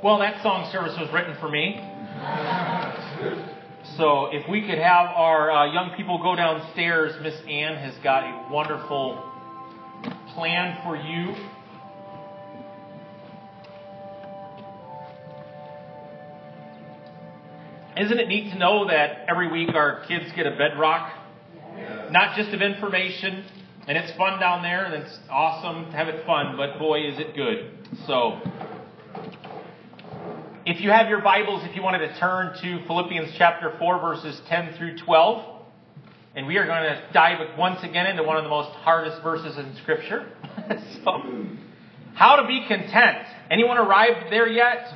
[0.00, 1.74] Well, that song service was written for me.
[3.96, 8.22] So if we could have our uh, young people go downstairs, Miss Ann has got
[8.22, 9.20] a wonderful
[10.34, 11.34] plan for you.
[18.00, 21.12] Isn't it neat to know that every week our kids get a bedrock?
[22.12, 23.44] Not just of information,
[23.88, 27.18] and it's fun down there, and it's awesome to have it fun, but boy, is
[27.18, 27.72] it good.
[28.06, 28.40] So,
[30.68, 34.38] if you have your Bibles, if you wanted to turn to Philippians chapter 4, verses
[34.50, 35.62] 10 through 12,
[36.36, 39.56] and we are going to dive once again into one of the most hardest verses
[39.56, 40.30] in Scripture.
[41.04, 41.22] so,
[42.12, 43.16] how to be content.
[43.50, 44.92] Anyone arrived there yet?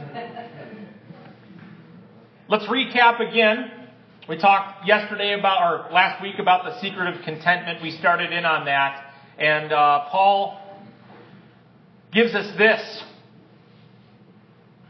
[2.50, 3.70] Let's recap again.
[4.28, 7.80] We talked yesterday about, or last week about the secret of contentment.
[7.82, 9.10] We started in on that.
[9.38, 10.60] And uh, Paul
[12.12, 13.04] gives us this.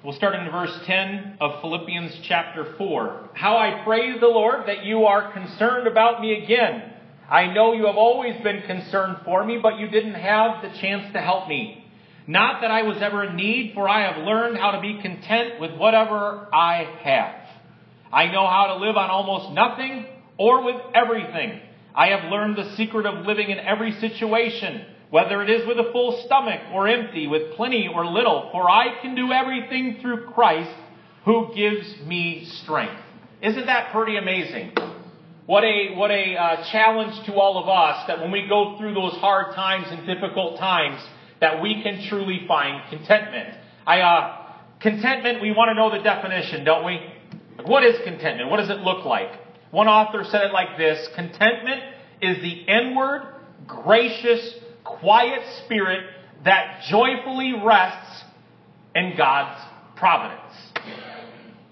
[0.04, 3.30] We'll start in verse 10 of Philippians chapter 4.
[3.34, 6.92] How I praise the Lord that you are concerned about me again.
[7.30, 11.12] I know you have always been concerned for me, but you didn't have the chance
[11.12, 11.86] to help me.
[12.26, 15.60] Not that I was ever in need, for I have learned how to be content
[15.60, 17.36] with whatever I have.
[18.12, 20.06] I know how to live on almost nothing
[20.36, 21.60] or with everything.
[21.94, 25.92] I have learned the secret of living in every situation, whether it is with a
[25.92, 30.74] full stomach or empty, with plenty or little, for I can do everything through Christ
[31.26, 32.98] who gives me strength.
[33.42, 34.72] Isn't that pretty amazing?
[35.44, 38.94] What a, what a uh, challenge to all of us that when we go through
[38.94, 40.98] those hard times and difficult times,
[41.42, 43.54] that we can truly find contentment.
[43.86, 44.46] I, uh,
[44.80, 47.00] contentment, we want to know the definition, don't we?
[47.66, 48.48] What is contentment?
[48.48, 49.28] What does it look like?
[49.72, 51.82] One author said it like this Contentment
[52.22, 53.26] is the inward,
[53.66, 54.54] gracious,
[55.02, 56.06] quiet spirit
[56.44, 58.24] that joyfully rests
[58.94, 59.60] in God's
[59.96, 60.54] providence.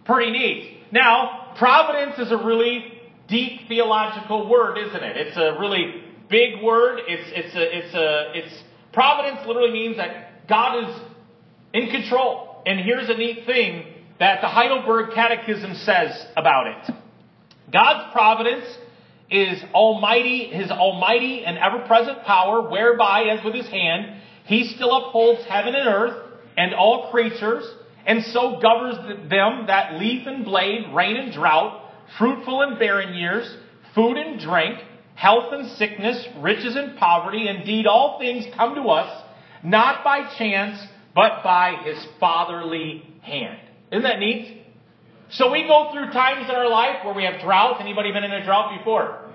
[0.04, 0.82] Pretty neat.
[0.92, 5.16] Now, providence is a really deep theological word, isn't it?
[5.16, 7.00] It's a really big word.
[7.06, 8.62] It's, it's a, it's a, it's,
[8.92, 11.00] providence literally means that God is
[11.72, 12.62] in control.
[12.66, 13.86] And here's a neat thing
[14.18, 16.94] that the Heidelberg Catechism says about it.
[17.72, 18.66] God's providence
[19.30, 25.44] is almighty, his almighty and ever-present power, whereby, as with his hand, he still upholds
[25.44, 26.16] heaven and earth
[26.56, 27.64] and all creatures,
[28.06, 28.96] and so governs
[29.30, 33.56] them that leaf and blade, rain and drought, fruitful and barren years,
[33.94, 34.78] food and drink,
[35.14, 39.22] health and sickness, riches and poverty, indeed all things come to us,
[39.62, 40.80] not by chance,
[41.14, 43.58] but by his fatherly hand.
[43.92, 44.59] Isn't that neat?
[45.30, 47.80] So we go through times in our life where we have drought.
[47.80, 49.30] Anybody been in a drought before?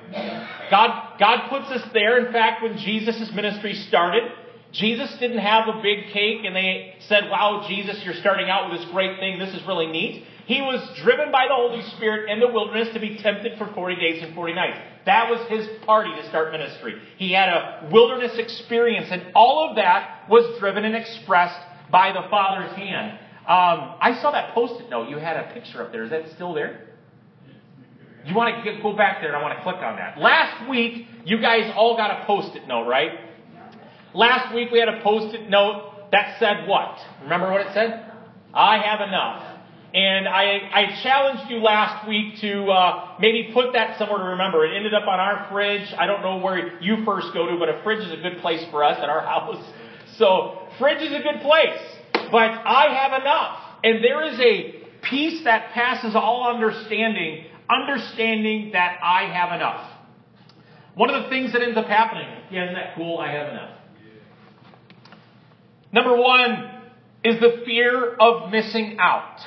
[0.70, 2.26] God, God puts us there.
[2.26, 4.24] In fact, when Jesus' ministry started,
[4.72, 8.82] Jesus didn't have a big cake and they said, wow, Jesus, you're starting out with
[8.82, 9.40] this great thing.
[9.40, 10.26] This is really neat.
[10.48, 13.96] He was driven by the Holy Spirit in the wilderness to be tempted for 40
[13.96, 14.78] days and 40 nights.
[15.06, 17.02] That was his party to start ministry.
[17.18, 22.28] He had a wilderness experience and all of that was driven and expressed by the
[22.30, 23.20] Father's hand.
[23.48, 25.08] Um, I saw that post-it note.
[25.10, 26.04] You had a picture up there.
[26.04, 26.88] Is that still there?
[28.26, 30.18] You want to go back there and I want to click on that.
[30.18, 33.12] Last week, you guys all got a post-it note, right?
[34.16, 36.98] Last week we had a post-it note that said what?
[37.22, 38.12] Remember what it said?
[38.52, 39.44] I have enough.
[39.94, 44.66] And I, I challenged you last week to uh, maybe put that somewhere to remember.
[44.66, 45.88] It ended up on our fridge.
[46.00, 48.66] I don't know where you first go to, but a fridge is a good place
[48.72, 49.64] for us at our house.
[50.18, 51.95] So fridge is a good place
[52.32, 53.60] but I have enough.
[53.84, 59.92] And there is a peace that passes all understanding, understanding that I have enough.
[60.96, 63.20] One of the things that ends up happening, yeah, isn't that cool?
[63.20, 63.78] I have enough.
[65.92, 66.72] Number one
[67.24, 69.40] is the fear of missing out.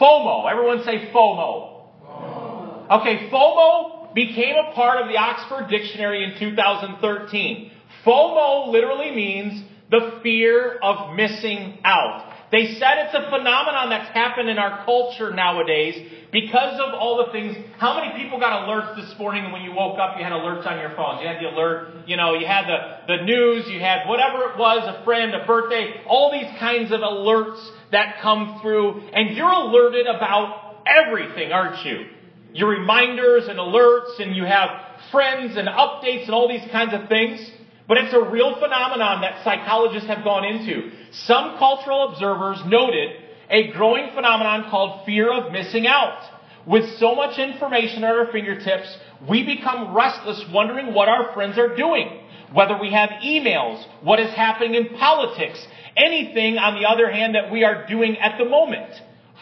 [0.00, 0.50] FOMO.
[0.50, 1.86] Everyone say FOMO.
[2.04, 3.00] FOMO.
[3.00, 7.70] Okay, FOMO became a part of the Oxford Dictionary in 2013.
[8.04, 9.62] FOMO literally means
[9.92, 12.30] the fear of missing out.
[12.50, 17.32] They said it's a phenomenon that's happened in our culture nowadays because of all the
[17.32, 17.56] things.
[17.78, 20.78] How many people got alerts this morning when you woke up you had alerts on
[20.78, 21.20] your phones?
[21.20, 24.58] You had the alert, you know, you had the, the news, you had whatever it
[24.58, 29.48] was, a friend, a birthday, all these kinds of alerts that come through and you're
[29.48, 32.06] alerted about everything, aren't you?
[32.54, 34.68] Your reminders and alerts and you have
[35.10, 37.50] friends and updates and all these kinds of things.
[37.88, 40.90] But it's a real phenomenon that psychologists have gone into.
[41.12, 43.10] Some cultural observers noted
[43.50, 46.22] a growing phenomenon called fear of missing out.
[46.66, 48.96] With so much information at our fingertips,
[49.28, 52.20] we become restless wondering what our friends are doing.
[52.52, 57.50] Whether we have emails, what is happening in politics, anything, on the other hand, that
[57.50, 58.92] we are doing at the moment.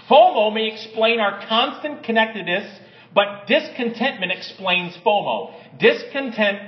[0.09, 2.81] FOMO may explain our constant connectedness,
[3.15, 5.53] but discontentment explains FOMO.
[5.79, 6.59] Discontent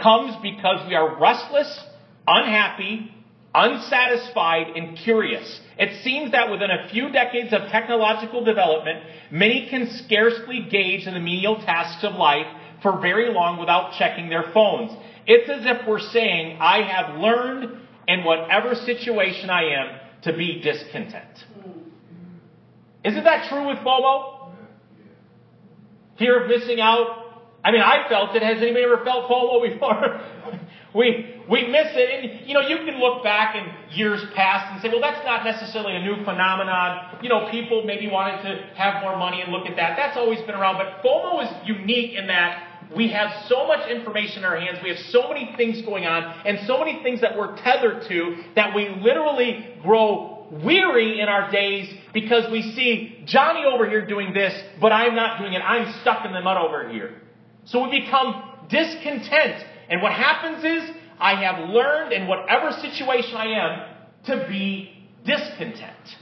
[0.00, 1.80] comes because we are restless,
[2.26, 3.14] unhappy,
[3.54, 5.60] unsatisfied, and curious.
[5.78, 9.00] It seems that within a few decades of technological development,
[9.30, 12.46] many can scarcely gauge the menial tasks of life
[12.82, 14.92] for very long without checking their phones.
[15.26, 17.78] It's as if we're saying, I have learned
[18.08, 21.44] in whatever situation I am to be discontent.
[23.04, 24.50] Isn't that true with FOMO?
[26.18, 27.21] Fear of missing out.
[27.64, 28.42] I mean, I felt it.
[28.42, 30.20] Has anybody ever felt FOMO before?
[30.94, 34.82] we we miss it, and you know, you can look back in years past and
[34.82, 37.18] say, well, that's not necessarily a new phenomenon.
[37.22, 39.96] You know, people maybe wanted to have more money and look at that.
[39.96, 44.38] That's always been around, but FOMO is unique in that we have so much information
[44.38, 47.38] in our hands, we have so many things going on, and so many things that
[47.38, 53.64] we're tethered to that we literally grow weary in our days because we see Johnny
[53.64, 55.60] over here doing this, but I'm not doing it.
[55.60, 57.21] I'm stuck in the mud over here.
[57.64, 59.64] So we become discontent.
[59.88, 66.16] And what happens is, I have learned in whatever situation I am to be discontent.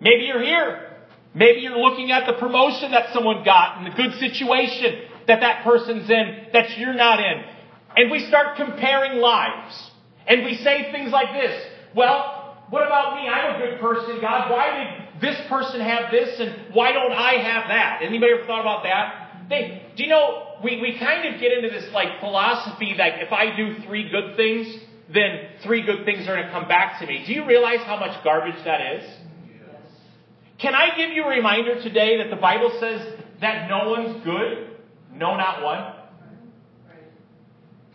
[0.00, 0.88] Maybe you're here.
[1.34, 5.62] Maybe you're looking at the promotion that someone got and the good situation that that
[5.62, 7.44] person's in that you're not in.
[7.96, 9.90] And we start comparing lives.
[10.26, 11.62] And we say things like this.
[11.94, 13.28] Well, what about me?
[13.28, 14.50] I'm a good person, God.
[14.50, 18.00] Why did this person have this and why don't I have that?
[18.02, 19.48] Anybody ever thought about that?
[19.48, 23.32] They, do you know, we, we kind of get into this like philosophy that if
[23.32, 24.74] I do three good things,
[25.12, 27.24] then three good things are going to come back to me.
[27.26, 29.10] Do you realize how much garbage that is?
[30.58, 34.76] Can I give you a reminder today that the Bible says that no one's good?
[35.12, 35.94] No, not one.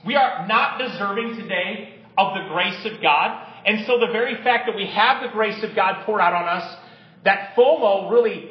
[0.06, 3.48] We are not deserving today of the grace of God.
[3.66, 6.48] And so the very fact that we have the grace of God poured out on
[6.48, 6.78] us,
[7.26, 8.50] that FOMO really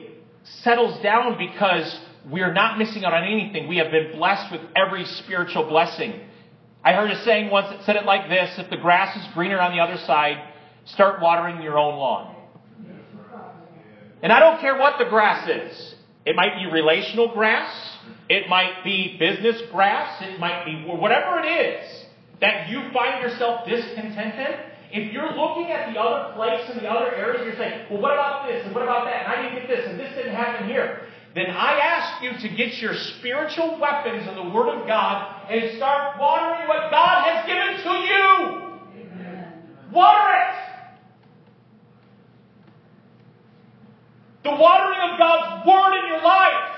[0.62, 1.99] settles down because
[2.31, 3.69] we are not missing out on anything.
[3.69, 6.21] We have been blessed with every spiritual blessing.
[6.85, 9.61] I heard a saying once that said it like this if the grass is greener
[9.61, 10.37] on the other side,
[10.85, 12.37] start watering your own lawn.
[14.23, 15.94] And I don't care what the grass is.
[16.27, 17.73] It might be relational grass.
[18.29, 20.23] It might be business grass.
[20.23, 22.05] It might be whatever it is
[22.41, 24.59] that you find yourself discontented.
[24.94, 28.12] If you're looking at the other place and the other areas, you're saying, well, what
[28.12, 29.26] about this and what about that?
[29.26, 31.02] And I didn't get this and this didn't happen here.
[31.35, 35.76] Then I ask you to get your spiritual weapons in the Word of God and
[35.79, 38.26] start watering what God has given to you.
[39.02, 39.52] Amen.
[39.93, 40.55] Water it.
[44.44, 46.70] The watering of God's Word in your life.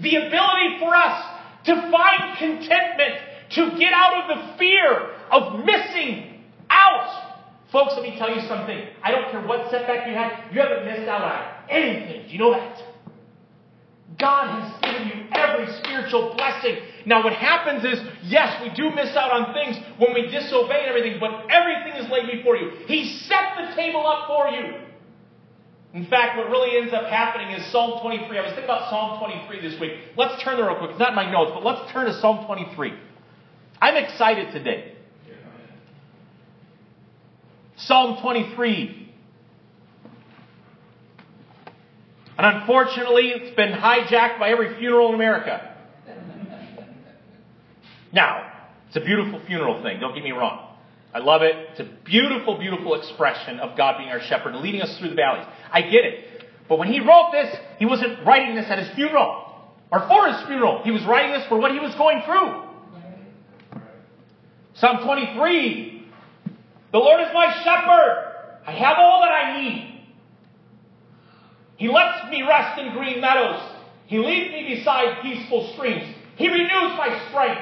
[0.00, 3.20] The ability for us to find contentment,
[3.50, 7.28] to get out of the fear of missing out.
[7.72, 8.78] Folks, let me tell you something.
[9.02, 12.26] I don't care what setback you had, you haven't missed out on anything.
[12.26, 12.82] Do you know that?
[14.18, 16.76] God has given you every spiritual blessing.
[17.06, 20.88] Now, what happens is, yes, we do miss out on things when we disobey and
[20.88, 22.70] everything, but everything is laid before you.
[22.86, 24.88] He set the table up for you.
[25.94, 28.38] In fact, what really ends up happening is Psalm 23.
[28.38, 29.92] I was thinking about Psalm 23 this week.
[30.16, 30.90] Let's turn there real quick.
[30.90, 32.92] It's not in my notes, but let's turn to Psalm 23.
[33.80, 34.94] I'm excited today.
[37.76, 39.12] Psalm 23.
[42.36, 45.74] And unfortunately, it's been hijacked by every funeral in America.
[48.12, 48.52] Now,
[48.88, 50.64] it's a beautiful funeral thing, don't get me wrong.
[51.12, 51.54] I love it.
[51.70, 55.14] It's a beautiful, beautiful expression of God being our shepherd and leading us through the
[55.14, 55.46] valleys.
[55.72, 56.44] I get it.
[56.68, 59.44] But when he wrote this, he wasn't writing this at his funeral
[59.90, 60.82] or for his funeral.
[60.84, 62.67] He was writing this for what he was going through.
[64.80, 66.06] Psalm 23
[66.92, 68.34] The Lord is my shepherd.
[68.64, 70.04] I have all that I need.
[71.76, 73.60] He lets me rest in green meadows.
[74.06, 76.14] He leads me beside peaceful streams.
[76.36, 77.60] He renews my strength.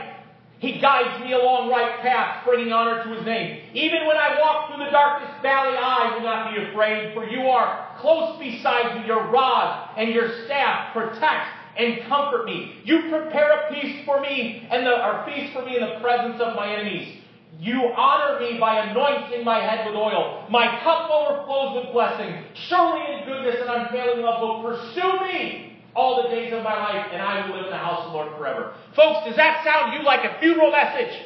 [0.58, 3.62] He guides me along right paths, bringing honor to his name.
[3.74, 7.42] Even when I walk through the darkest valley, I will not be afraid, for you
[7.48, 9.06] are close beside me.
[9.06, 12.80] Your rod and your staff protect and comfort me.
[12.84, 16.56] You prepare a feast for me and the, feast for me in the presence of
[16.56, 17.22] my enemies.
[17.58, 20.46] You honor me by anointing my head with oil.
[20.50, 22.44] My cup overflows with blessing.
[22.68, 27.06] Surely in goodness and unfailing love will pursue me all the days of my life,
[27.10, 28.74] and I will live in the house of the Lord forever.
[28.94, 31.22] Folks, does that sound to you like a funeral message?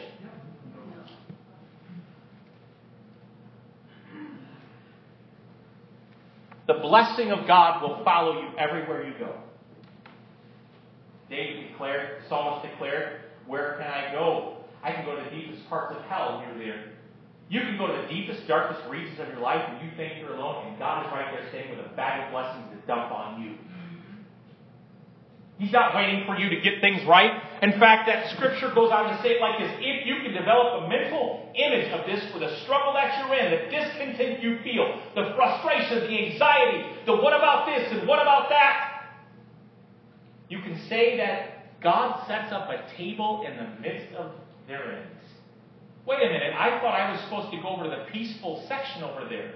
[6.68, 9.34] The blessing of God will follow you everywhere you go.
[11.30, 15.68] David declared, the psalmist declared, Where can I go I can go to the deepest
[15.68, 16.84] parts of hell and you're there.
[17.48, 20.34] You can go to the deepest, darkest regions of your life and you think you're
[20.34, 23.42] alone, and God is right there standing with a bag of blessings to dump on
[23.42, 23.50] you.
[23.58, 24.22] Mm-hmm.
[25.58, 27.42] He's not waiting for you to get things right.
[27.60, 30.84] In fact, that scripture goes on to say it like this if you can develop
[30.84, 34.86] a mental image of this for the struggle that you're in, the discontent you feel,
[35.14, 38.89] the frustration, the anxiety, the what about this and what about that,
[40.50, 44.32] you can say that God sets up a table in the midst of
[44.68, 45.06] their.
[46.06, 49.02] Wait a minute, I thought I was supposed to go over to the peaceful section
[49.02, 49.54] over there.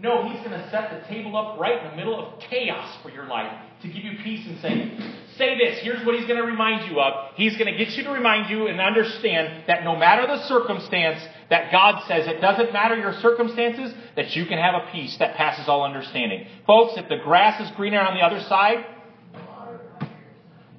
[0.00, 3.10] No, he's going to set the table up right in the middle of chaos for
[3.10, 4.96] your life to give you peace and say,
[5.36, 5.80] say this.
[5.82, 7.34] Here's what he's going to remind you of.
[7.34, 11.20] He's going to get you to remind you and understand that no matter the circumstance,
[11.50, 15.36] that God says it doesn't matter your circumstances, that you can have a peace that
[15.36, 16.46] passes all understanding.
[16.66, 18.86] Folks, if the grass is greener on the other side,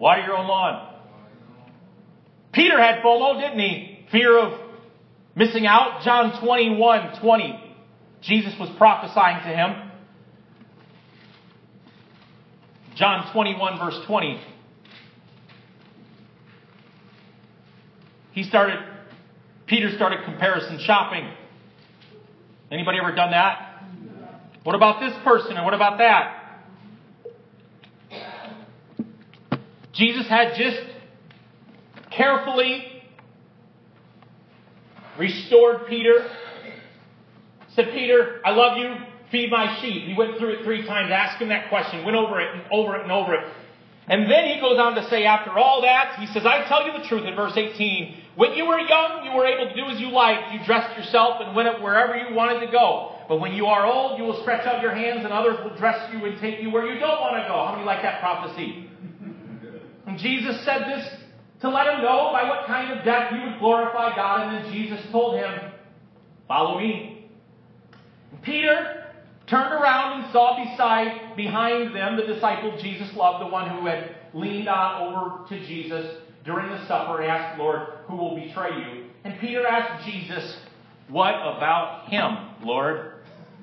[0.03, 0.85] water your own lawn.
[2.51, 4.05] Peter had FOMO, didn't he?
[4.11, 4.59] Fear of
[5.33, 6.03] missing out.
[6.03, 7.75] John 21, 20.
[8.21, 9.91] Jesus was prophesying to him.
[12.95, 14.41] John 21, verse 20.
[18.33, 18.79] He started,
[19.67, 21.31] Peter started comparison shopping.
[22.69, 23.85] Anybody ever done that?
[24.63, 26.42] What about this person and what about that?
[29.93, 30.81] Jesus had just
[32.11, 33.03] carefully
[35.17, 36.29] restored Peter
[37.75, 38.93] Said, Peter, I love you,
[39.31, 40.03] feed my sheep.
[40.03, 42.95] He went through it three times, asked him that question, went over it and over
[42.95, 43.43] it and over it.
[44.07, 47.01] And then he goes on to say, after all that, he says, I tell you
[47.01, 48.15] the truth in verse 18.
[48.35, 50.53] When you were young, you were able to do as you liked.
[50.53, 53.15] You dressed yourself and went wherever you wanted to go.
[53.27, 56.13] But when you are old, you will stretch out your hands and others will dress
[56.13, 57.65] you and take you where you don't want to go.
[57.65, 58.89] How many like that prophecy?
[60.13, 61.09] And Jesus said this
[61.61, 64.41] to let him know by what kind of death he would glorify God.
[64.41, 65.71] And then Jesus told him,
[66.47, 67.25] Follow me.
[68.43, 69.05] Peter
[69.47, 74.15] turned around and saw beside, behind them the disciple Jesus loved, the one who had
[74.35, 76.05] leaned on over to Jesus
[76.45, 79.05] during the supper and asked, Lord, who will betray you?
[79.23, 80.57] And Peter asked Jesus,
[81.09, 83.13] What about him, Lord?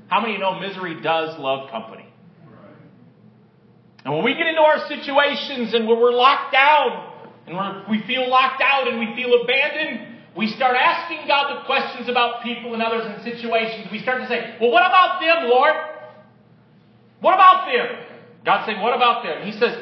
[0.09, 2.10] How many know misery does love company?
[4.04, 7.12] And when we get into our situations and when we're locked down
[7.47, 12.09] and we feel locked out and we feel abandoned, we start asking God the questions
[12.09, 13.88] about people and others and situations.
[13.90, 15.75] We start to say, well, what about them, Lord?
[17.21, 18.07] What about them?
[18.45, 19.45] God saying, what about them?
[19.45, 19.76] He says,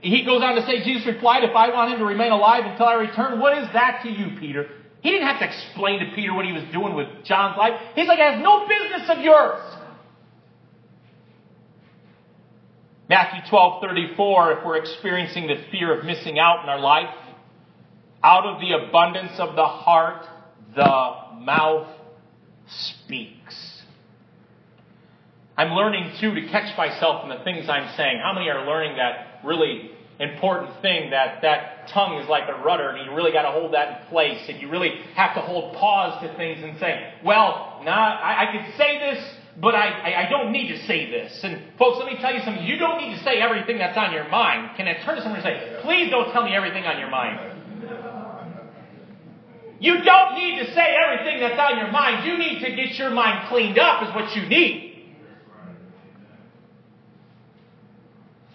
[0.00, 2.86] he goes on to say, Jesus replied, if I want him to remain alive until
[2.86, 4.68] I return, what is that to you, Peter?
[5.02, 7.78] He didn't have to explain to Peter what he was doing with John's life.
[7.94, 9.60] He's like, it has no business of yours.
[13.06, 17.14] Matthew 12, 34, if we're experiencing the fear of missing out in our life,
[18.22, 20.24] out of the abundance of the heart,
[20.74, 21.86] the mouth
[22.66, 23.82] speaks.
[25.56, 28.20] I'm learning too to catch myself in the things I'm saying.
[28.22, 32.88] How many are learning that really important thing that that tongue is like a rudder
[32.90, 35.74] and you really got to hold that in place and you really have to hold
[35.74, 40.26] pause to things and say, well, nah, I, I could say this, but I, I,
[40.26, 41.40] I, don't need to say this.
[41.44, 42.64] And folks, let me tell you something.
[42.64, 44.76] You don't need to say everything that's on your mind.
[44.76, 47.54] Can I turn to someone and say, please don't tell me everything on your mind.
[49.78, 52.26] You don't need to say everything that's on your mind.
[52.26, 55.14] You need to get your mind cleaned up, is what you need.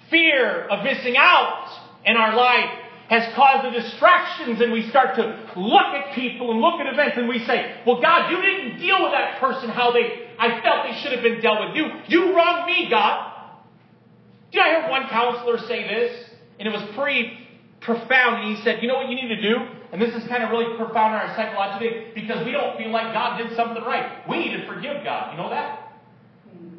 [0.10, 1.70] Fear of missing out
[2.03, 5.23] in our life has caused the distractions, and we start to
[5.57, 9.01] look at people and look at events, and we say, Well, God, you didn't deal
[9.03, 11.75] with that person how they I felt they should have been dealt with.
[11.75, 13.33] You you wronged me, God.
[14.51, 16.29] Did I hear one counselor say this?
[16.59, 17.37] And it was pretty
[17.81, 18.43] profound.
[18.43, 19.57] And he said, You know what you need to do?
[19.91, 23.11] And this is kind of really profound in our psychology because we don't feel like
[23.11, 24.27] God did something right.
[24.29, 25.31] We need to forgive God.
[25.31, 25.89] You know that?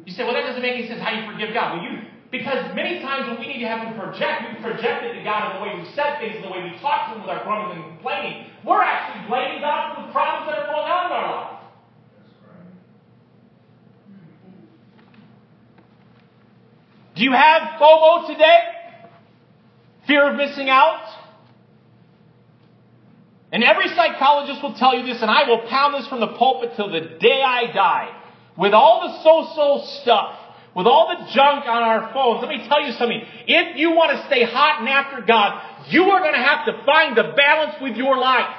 [0.05, 1.77] You say, well, that doesn't make any sense how you forgive God.
[1.77, 1.99] Well, you,
[2.31, 5.51] because many times when we need to have Him project, we project it to God
[5.51, 7.43] in the way we said things, in the way we talk to Him with our
[7.43, 8.47] grumbling and complaining.
[8.63, 11.57] We're actually blaming God for the problems that are going on in our life.
[17.15, 18.59] Do you have FOMO today?
[20.07, 21.03] Fear of missing out?
[23.51, 26.71] And every psychologist will tell you this, and I will pound this from the pulpit
[26.77, 28.17] till the day I die.
[28.57, 30.37] With all the so-so stuff,
[30.75, 33.21] with all the junk on our phones, let me tell you something.
[33.47, 36.85] If you want to stay hot and after God, you are going to have to
[36.85, 38.55] find the balance with your life.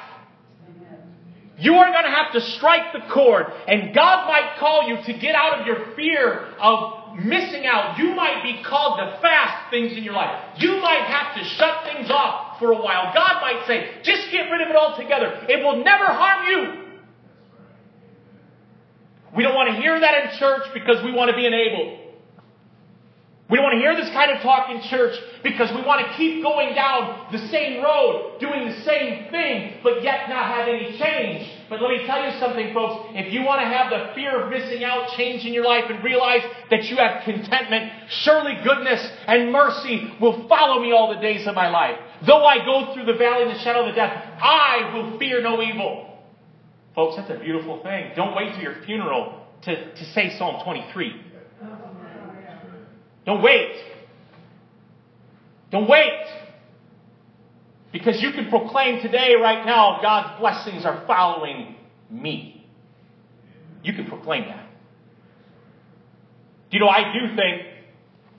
[1.59, 5.12] You are going to have to strike the chord, and God might call you to
[5.21, 7.97] get out of your fear of missing out.
[7.99, 10.59] You might be called to fast things in your life.
[10.59, 13.14] You might have to shut things off for a while.
[13.14, 15.47] God might say, just get rid of it altogether.
[15.49, 16.83] It will never harm you.
[19.37, 22.01] We don't want to hear that in church because we want to be enabled.
[23.52, 26.16] We don't want to hear this kind of talk in church because we want to
[26.16, 30.97] keep going down the same road, doing the same thing, but yet not have any
[30.97, 31.52] change.
[31.68, 33.12] But let me tell you something, folks.
[33.12, 36.02] If you want to have the fear of missing out change in your life and
[36.02, 36.40] realize
[36.71, 37.92] that you have contentment,
[38.25, 41.99] surely goodness and mercy will follow me all the days of my life.
[42.26, 45.61] Though I go through the valley of the shadow of death, I will fear no
[45.61, 46.09] evil.
[46.94, 48.12] Folks, that's a beautiful thing.
[48.16, 51.31] Don't wait till your funeral to, to say Psalm 23.
[53.24, 53.74] Don't wait.
[55.70, 56.26] Don't wait.
[57.92, 61.76] Because you can proclaim today, right now, God's blessings are following
[62.10, 62.66] me.
[63.82, 64.66] You can proclaim that.
[66.70, 67.62] Do you know, I do think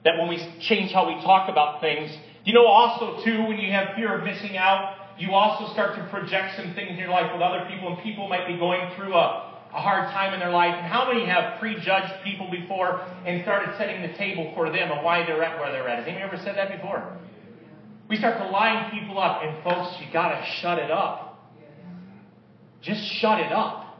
[0.03, 2.11] that when we change how we talk about things,
[2.45, 6.03] you know, also, too, when you have fear of missing out, you also start to
[6.09, 9.13] project some things in your life with other people, and people might be going through
[9.13, 10.75] a, a hard time in their life.
[10.77, 15.03] And how many have prejudged people before and started setting the table for them and
[15.03, 15.99] why they're at where they're at?
[15.99, 17.17] Has anyone ever said that before?
[18.07, 21.39] We start to line people up, and folks, you gotta shut it up.
[22.81, 23.97] Just shut it up.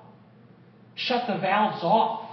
[0.96, 2.30] Shut the valves off.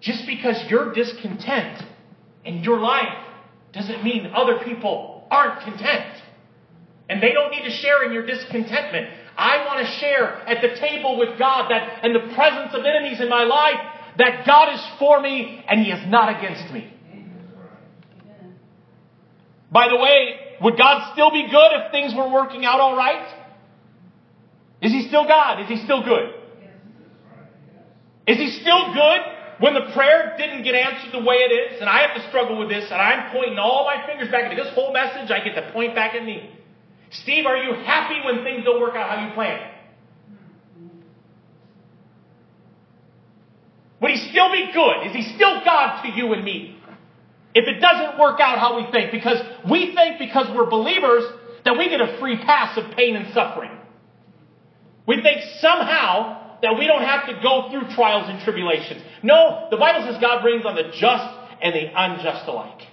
[0.00, 1.82] Just because you're discontent
[2.44, 3.26] in your life
[3.72, 6.22] doesn't mean other people aren't content.
[7.08, 9.08] And they don't need to share in your discontentment.
[9.38, 13.20] I want to share at the table with God that in the presence of enemies
[13.20, 13.78] in my life
[14.18, 16.92] that God is for me and He is not against me.
[19.70, 23.32] By the way, would God still be good if things were working out all right?
[24.82, 25.62] Is He still God?
[25.62, 26.34] Is He still good?
[28.26, 29.20] Is He still good
[29.60, 31.80] when the prayer didn't get answered the way it is?
[31.80, 34.56] And I have to struggle with this, and I'm pointing all my fingers back at
[34.56, 35.30] this whole message.
[35.30, 36.57] I get to point back at me.
[37.10, 39.74] Steve, are you happy when things don't work out how you planned?
[44.00, 45.06] Would he still be good?
[45.08, 46.78] Is he still God to you and me?
[47.54, 51.24] If it doesn't work out how we think, because we think because we're believers
[51.64, 53.70] that we get a free pass of pain and suffering.
[55.06, 59.02] We think somehow that we don't have to go through trials and tribulations.
[59.22, 62.87] No, the Bible says God brings on the just and the unjust alike.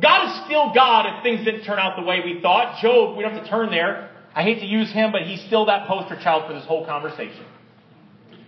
[0.00, 2.80] God is still God if things didn't turn out the way we thought.
[2.80, 4.10] Job, we don't have to turn there.
[4.34, 7.44] I hate to use him, but he's still that poster child for this whole conversation.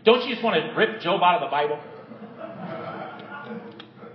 [0.04, 1.80] Don't you just want to rip Job out of the Bible?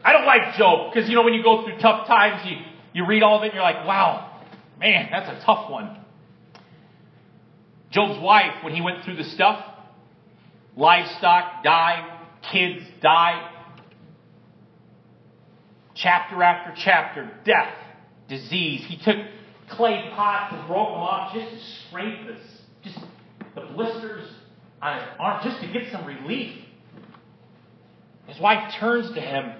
[0.03, 2.57] I don't like Job because, you know, when you go through tough times, you,
[2.93, 4.41] you read all of it and you're like, wow,
[4.79, 5.97] man, that's a tough one.
[7.91, 9.63] Job's wife, when he went through the stuff,
[10.75, 12.19] livestock died,
[12.51, 13.56] kids died,
[15.97, 17.73] chapter after chapter, death,
[18.29, 18.85] disease.
[18.87, 19.17] He took
[19.69, 22.41] clay pots and broke them off just to scrape this,
[22.83, 22.99] just
[23.55, 24.29] the blisters
[24.81, 26.63] on his arm, just to get some relief.
[28.27, 29.53] His wife turns to him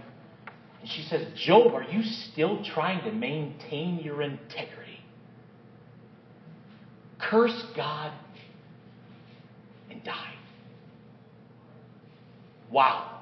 [0.82, 5.00] and she says, Job, are you still trying to maintain your integrity?
[7.19, 8.13] Curse God
[9.89, 10.34] and die.
[12.71, 13.17] Wow.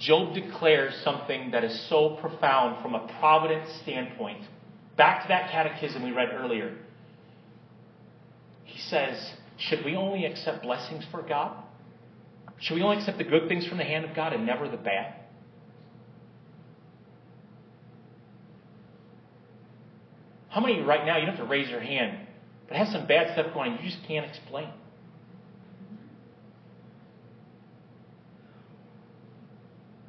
[0.00, 4.42] Job declares something that is so profound from a providence standpoint.
[4.96, 6.74] Back to that catechism we read earlier.
[8.64, 11.54] He says, Should we only accept blessings for God?
[12.60, 14.78] Should we only accept the good things from the hand of God and never the
[14.78, 15.16] bad?
[20.48, 22.26] How many right now, you don't have to raise your hand,
[22.68, 24.68] but have some bad stuff going on you just can't explain?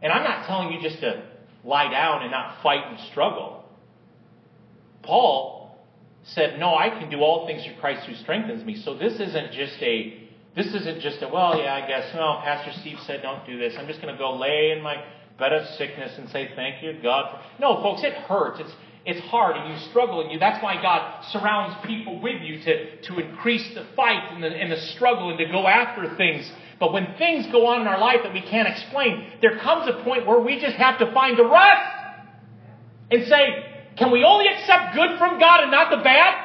[0.02, 1.24] And I'm not telling you just to
[1.64, 3.64] lie down and not fight and struggle.
[5.04, 5.78] Paul
[6.24, 8.82] said, No, I can do all things through Christ who strengthens me.
[8.84, 10.18] So this isn't just a
[10.56, 13.76] this isn't just a well, yeah, I guess, no, Pastor Steve said don't do this.
[13.80, 15.04] I'm just gonna go lay in my
[15.40, 17.40] bed of sickness and say thank you, God.
[17.60, 18.60] No, folks, it hurts.
[18.60, 22.62] It's it's hard and you struggle and you that's why God surrounds people with you
[22.64, 26.52] to, to increase the fight and the, and the struggle and to go after things
[26.82, 30.04] but when things go on in our life that we can't explain, there comes a
[30.04, 31.96] point where we just have to find the rest
[33.12, 36.44] and say, can we only accept good from God and not the bad?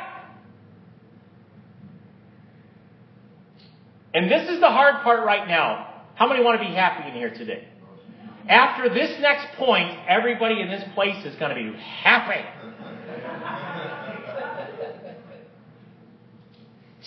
[4.12, 6.02] And this is the hard part right now.
[6.16, 7.66] How many want to be happy in here today?
[8.46, 12.44] After this next point, everybody in this place is going to be happy.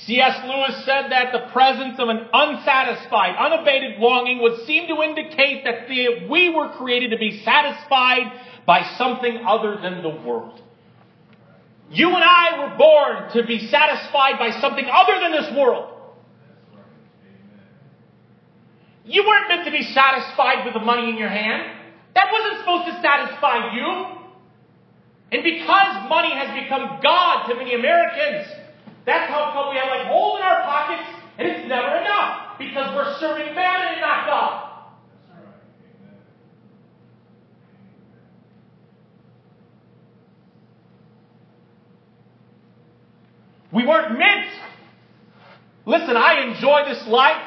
[0.05, 0.41] C.S.
[0.45, 5.87] Lewis said that the presence of an unsatisfied, unabated longing would seem to indicate that
[5.87, 8.31] the, we were created to be satisfied
[8.65, 10.61] by something other than the world.
[11.91, 15.95] You and I were born to be satisfied by something other than this world.
[19.05, 21.77] You weren't meant to be satisfied with the money in your hand.
[22.13, 24.19] That wasn't supposed to satisfy you.
[25.31, 28.47] And because money has become God to many Americans,
[29.09, 32.93] that's how come we have like holes in our pockets and it's never enough because
[32.93, 34.69] we're serving man and not God.
[43.71, 44.47] We weren't meant.
[45.85, 47.41] Listen, I enjoy this life.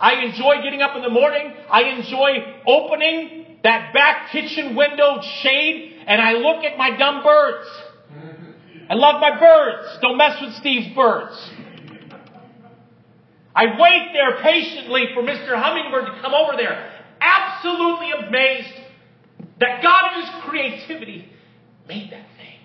[0.00, 1.52] I enjoy getting up in the morning.
[1.70, 7.68] I enjoy opening that back kitchen window shade and I look at my dumb birds.
[8.90, 9.98] I love my birds.
[10.02, 11.50] Don't mess with Steve's birds.
[13.54, 15.54] I wait there patiently for Mr.
[15.54, 16.92] Hummingbird to come over there.
[17.20, 18.74] Absolutely amazed
[19.60, 21.28] that God in His creativity
[21.86, 22.58] made that thing.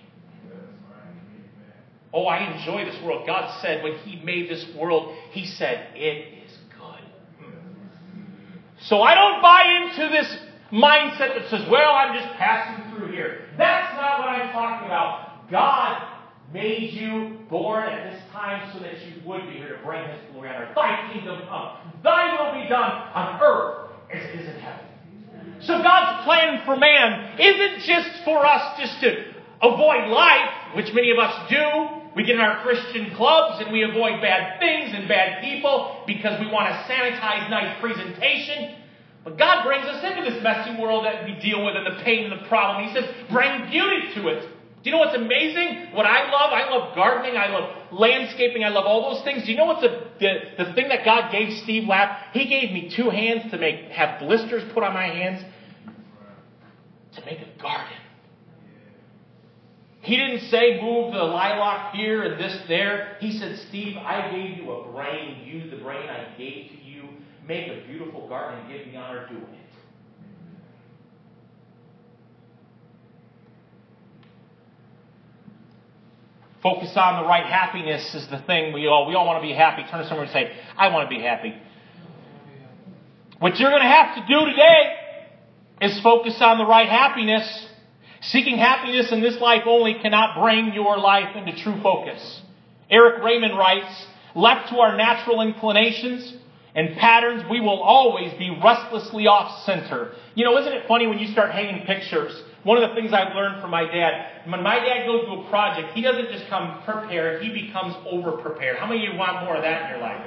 [2.12, 3.24] Oh, I enjoy this world.
[3.24, 7.48] God said when He made this world, He said, it is good.
[8.80, 10.38] So I don't buy into this
[10.72, 13.42] mindset that says, well, I'm just passing through here.
[13.56, 15.50] That's not what I'm talking about.
[15.50, 16.15] God
[16.56, 20.18] made you born at this time so that you would be here to bring His
[20.32, 20.74] glory on earth.
[20.74, 21.76] Thy kingdom come.
[22.02, 24.86] Thy will be done on earth as it is in heaven.
[25.60, 31.10] So God's plan for man isn't just for us just to avoid life, which many
[31.10, 35.06] of us do, we get in our Christian clubs and we avoid bad things and
[35.06, 38.76] bad people because we want a sanitized, nice presentation.
[39.22, 42.30] But God brings us into this messy world that we deal with and the pain
[42.30, 42.88] and the problem.
[42.88, 44.48] He says, bring beauty to it.
[44.86, 45.88] Do you know what's amazing?
[45.94, 46.52] What I love?
[46.52, 47.36] I love gardening.
[47.36, 48.62] I love landscaping.
[48.62, 49.44] I love all those things.
[49.44, 52.32] Do you know what's the, the, the thing that God gave Steve Lapp?
[52.32, 55.42] He gave me two hands to make have blisters put on my hands
[57.16, 57.98] to make a garden.
[60.02, 63.16] He didn't say move the lilac here and this there.
[63.18, 65.42] He said, Steve, I gave you a brain.
[65.44, 67.08] Use the brain I gave to you.
[67.44, 69.65] Make a beautiful garden and give me honor doing it.
[76.66, 79.54] Focus on the right happiness is the thing we all we all want to be
[79.54, 79.88] happy.
[79.88, 81.54] Turn to someone and say, I want to be happy.
[83.38, 84.96] What you're going to have to do today
[85.80, 87.68] is focus on the right happiness.
[88.20, 92.40] Seeking happiness in this life only cannot bring your life into true focus.
[92.90, 96.34] Eric Raymond writes, left to our natural inclinations
[96.74, 100.14] and patterns, we will always be restlessly off center.
[100.34, 102.42] You know, isn't it funny when you start hanging pictures?
[102.66, 105.48] One of the things I've learned from my dad, when my dad goes to a
[105.48, 108.76] project, he doesn't just come prepared, he becomes over prepared.
[108.76, 110.18] How many of you want more of that in your life?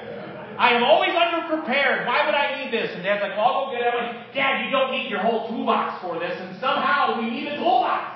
[0.57, 2.07] I am always underprepared.
[2.07, 2.95] Why would I need this?
[2.95, 3.93] And Dad's like, well, I'll go get it.
[3.93, 6.31] I'm Dad, you don't need your whole toolbox for this.
[6.39, 8.15] And somehow we need a toolbox.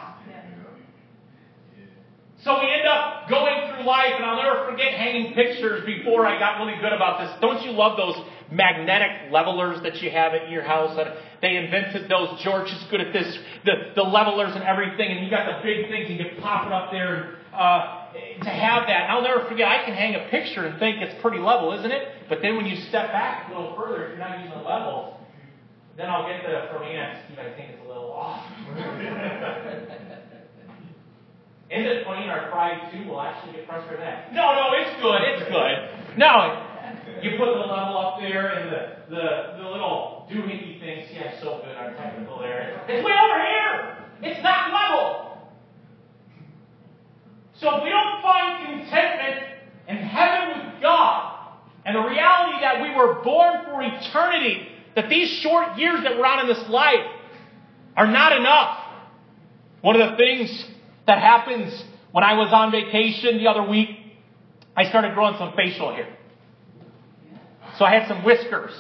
[2.43, 6.39] So we end up going through life, and I'll never forget hanging pictures before I
[6.39, 7.31] got really good about this.
[7.41, 8.15] Don't you love those
[8.53, 10.97] magnetic levelers that you have at your house?
[11.41, 12.41] They invented those.
[12.41, 13.37] George is good at this.
[13.65, 16.73] The, the levelers and everything, and you got the big things, you can pop it
[16.73, 17.37] up there.
[17.53, 19.03] Uh, to have that.
[19.03, 21.91] And I'll never forget, I can hang a picture and think it's pretty level, isn't
[21.91, 22.07] it?
[22.29, 25.19] But then when you step back a little further, if you're not using the level,
[25.97, 28.45] then I'll get the from Aunt Steve, I think it's a little off.
[31.73, 33.09] Isn't it our pride too?
[33.09, 34.31] We'll actually get frustrated that.
[34.33, 36.17] No, no, it's good, it's good.
[36.17, 36.72] No,
[37.23, 41.07] you put the level up there and the the, the little doohickey things.
[41.13, 42.83] Yeah, so good our technical there.
[42.87, 43.97] It's way over here.
[44.21, 45.37] It's not level.
[47.59, 49.45] So if we don't find contentment
[49.87, 51.53] in heaven with God
[51.85, 56.25] and the reality that we were born for eternity, that these short years that we're
[56.25, 57.05] on in this life
[57.95, 58.79] are not enough.
[59.81, 60.65] One of the things
[61.07, 63.89] that happens when I was on vacation the other week,
[64.75, 66.07] I started growing some facial hair.
[67.77, 68.71] So I had some whiskers.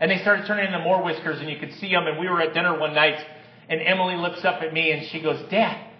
[0.00, 2.06] And they started turning into more whiskers, and you could see them.
[2.06, 3.24] And we were at dinner one night,
[3.68, 5.90] and Emily looks up at me and she goes, Dad,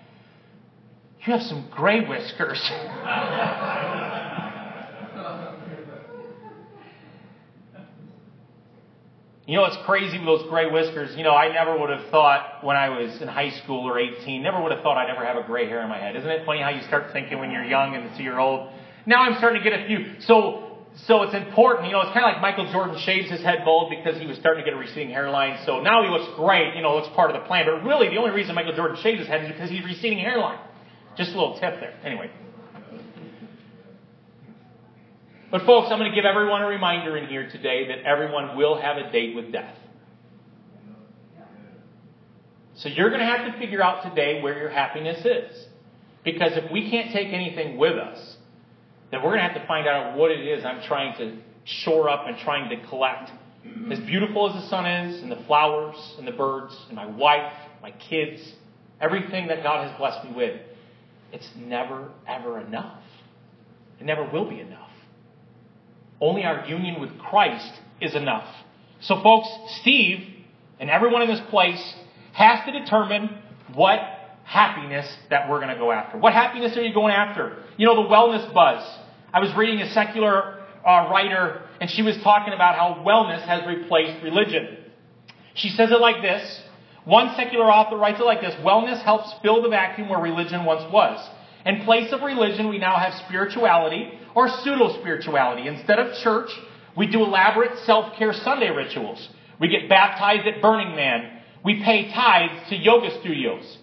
[1.24, 2.60] you have some gray whiskers.
[9.46, 11.14] You know what's crazy with those gray whiskers?
[11.18, 14.42] You know, I never would have thought when I was in high school or 18,
[14.42, 16.16] never would have thought I'd ever have a gray hair in my head.
[16.16, 18.70] Isn't it funny how you start thinking when you're young and so you're old?
[19.04, 20.14] Now I'm starting to get a few.
[20.20, 21.86] So, so it's important.
[21.86, 24.38] You know, it's kind of like Michael Jordan shaves his head bald because he was
[24.38, 25.58] starting to get a receding hairline.
[25.66, 26.76] So now he looks great.
[26.76, 27.66] You know, looks part of the plan.
[27.66, 30.58] But really, the only reason Michael Jordan shaves his head is because he's receding hairline.
[31.16, 31.94] Just a little tip there.
[32.04, 32.30] Anyway.
[35.50, 38.80] But, folks, I'm going to give everyone a reminder in here today that everyone will
[38.80, 39.76] have a date with death.
[42.76, 45.66] So, you're going to have to figure out today where your happiness is.
[46.24, 48.33] Because if we can't take anything with us,
[49.14, 52.08] then we're going to have to find out what it is I'm trying to shore
[52.08, 53.30] up and trying to collect.
[53.90, 57.52] As beautiful as the sun is, and the flowers, and the birds, and my wife,
[57.80, 58.42] my kids,
[59.00, 60.60] everything that God has blessed me with,
[61.32, 63.00] it's never, ever enough.
[63.98, 64.90] It never will be enough.
[66.20, 68.46] Only our union with Christ is enough.
[69.00, 69.48] So, folks,
[69.80, 70.20] Steve
[70.78, 71.94] and everyone in this place
[72.32, 73.30] has to determine
[73.74, 74.00] what
[74.44, 76.18] happiness that we're going to go after.
[76.18, 77.62] What happiness are you going after?
[77.76, 78.84] You know, the wellness buzz.
[79.34, 83.66] I was reading a secular uh, writer, and she was talking about how wellness has
[83.66, 84.76] replaced religion.
[85.54, 86.62] She says it like this.
[87.04, 90.84] One secular author writes it like this Wellness helps fill the vacuum where religion once
[90.92, 91.18] was.
[91.66, 95.66] In place of religion, we now have spirituality or pseudo spirituality.
[95.66, 96.50] Instead of church,
[96.96, 99.30] we do elaborate self care Sunday rituals.
[99.60, 101.40] We get baptized at Burning Man.
[101.64, 103.78] We pay tithes to yoga studios.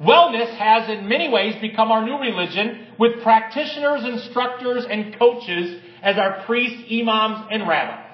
[0.00, 6.18] Wellness has in many ways become our new religion with practitioners, instructors, and coaches as
[6.18, 8.04] our priests, imams, and rabbis.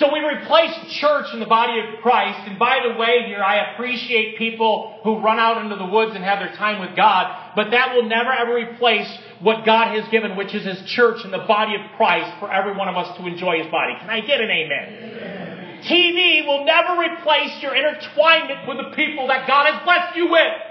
[0.00, 2.48] So we replace church in the body of Christ.
[2.48, 6.24] And by the way, here I appreciate people who run out into the woods and
[6.24, 9.06] have their time with God, but that will never ever replace
[9.40, 12.74] what God has given, which is His church and the body of Christ for every
[12.74, 13.92] one of us to enjoy His body.
[14.00, 14.88] Can I get an amen?
[14.88, 15.82] amen.
[15.84, 20.69] TV will never replace your intertwinement with the people that God has blessed you with.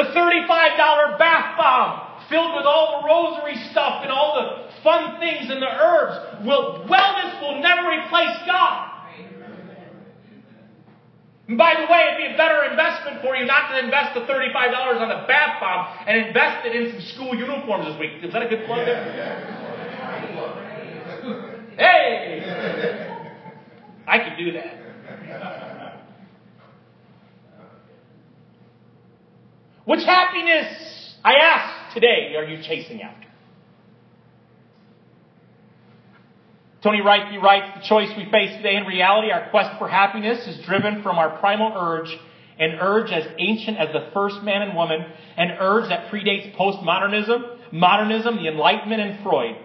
[0.00, 5.50] The $35 bath bomb filled with all the rosary stuff and all the fun things
[5.50, 8.88] and the herbs will wellness will never replace God.
[11.48, 14.20] And by the way, it'd be a better investment for you not to invest the
[14.20, 18.24] $35 on the bath bomb and invest it in some school uniforms this week.
[18.24, 19.04] Is that a good plug there?
[21.76, 22.40] Hey!
[24.06, 25.69] I could do that.
[29.90, 33.26] Which happiness, I ask today, are you chasing after?
[36.80, 40.46] Tony Wright he writes, the choice we face today in reality, our quest for happiness
[40.46, 42.16] is driven from our primal urge,
[42.60, 45.04] an urge as ancient as the first man and woman,
[45.36, 49.56] an urge that predates postmodernism, modernism, the Enlightenment, and Freud.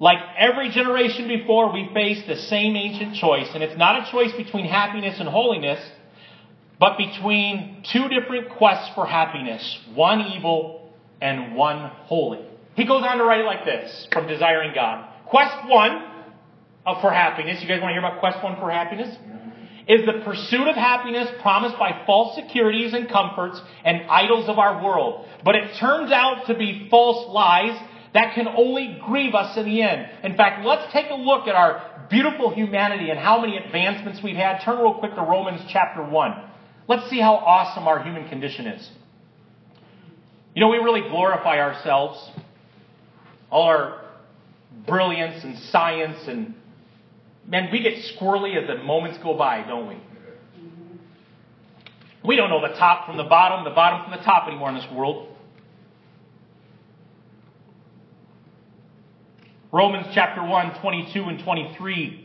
[0.00, 4.32] Like every generation before, we face the same ancient choice, and it's not a choice
[4.36, 5.78] between happiness and holiness,
[6.82, 12.40] but between two different quests for happiness, one evil and one holy.
[12.74, 15.08] He goes on to write it like this from Desiring God.
[15.26, 16.02] Quest one
[17.00, 17.62] for happiness.
[17.62, 19.16] You guys want to hear about quest one for happiness?
[19.86, 24.82] Is the pursuit of happiness promised by false securities and comforts and idols of our
[24.84, 25.28] world.
[25.44, 27.80] But it turns out to be false lies
[28.12, 30.08] that can only grieve us in the end.
[30.24, 34.34] In fact, let's take a look at our beautiful humanity and how many advancements we've
[34.34, 34.62] had.
[34.64, 36.48] Turn real quick to Romans chapter 1.
[36.92, 38.90] Let's see how awesome our human condition is.
[40.54, 42.30] You know, we really glorify ourselves,
[43.50, 44.02] all our
[44.86, 46.54] brilliance and science and
[47.48, 49.96] Man, we get squirrely as the moments go by, don't we?
[52.24, 54.74] We don't know the top from the bottom, the bottom from the top anymore in
[54.74, 55.34] this world.
[59.72, 62.21] Romans chapter 1, 22 and 23.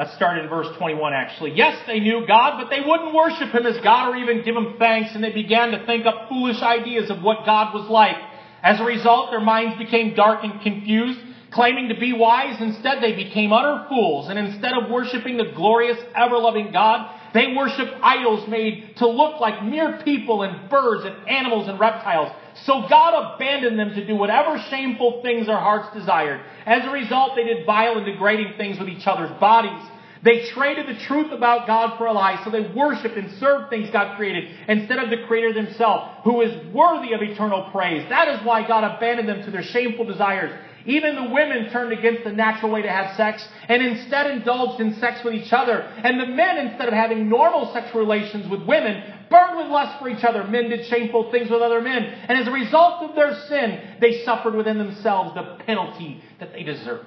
[0.00, 1.52] Let's start in verse 21 actually.
[1.54, 4.76] Yes, they knew God, but they wouldn't worship Him as God or even give Him
[4.78, 8.16] thanks, and they began to think up foolish ideas of what God was like.
[8.62, 11.20] As a result, their minds became dark and confused.
[11.50, 15.98] Claiming to be wise, instead they became utter fools, and instead of worshiping the glorious,
[16.16, 21.68] ever-loving God, they worshiped idols made to look like mere people and birds and animals
[21.68, 22.32] and reptiles.
[22.64, 26.40] So God abandoned them to do whatever shameful things their hearts desired.
[26.66, 29.82] As a result, they did vile and degrading things with each other's bodies.
[30.22, 33.88] They traded the truth about God for a lie, so they worshiped and served things
[33.90, 38.06] God created instead of the Creator Himself, who is worthy of eternal praise.
[38.10, 40.52] That is why God abandoned them to their shameful desires.
[40.86, 44.94] Even the women turned against the natural way to have sex and instead indulged in
[44.94, 45.80] sex with each other.
[45.80, 50.08] And the men, instead of having normal sexual relations with women, burned with lust for
[50.08, 50.44] each other.
[50.44, 52.02] Men did shameful things with other men.
[52.02, 56.62] And as a result of their sin, they suffered within themselves the penalty that they
[56.62, 57.06] deserved.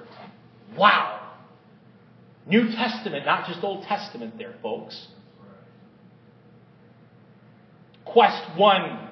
[0.76, 1.20] Wow.
[2.46, 5.08] New Testament, not just Old Testament there, folks.
[8.04, 9.08] Quest one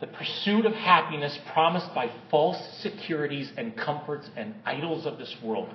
[0.00, 5.68] the pursuit of happiness promised by false securities and comforts and idols of this world.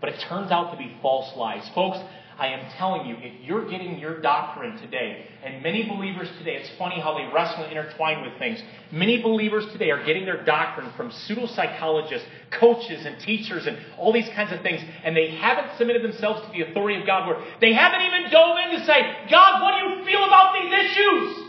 [0.00, 1.68] But it turns out to be false lies.
[1.74, 1.98] Folks,
[2.38, 6.70] I am telling you, if you're getting your doctrine today, and many believers today, it's
[6.78, 8.60] funny how they wrestle and intertwine with things.
[8.90, 14.12] Many believers today are getting their doctrine from pseudo psychologists, coaches, and teachers, and all
[14.12, 17.44] these kinds of things, and they haven't submitted themselves to the authority of God, where
[17.60, 21.41] they haven't even dove in to say, God, what do you feel about these issues?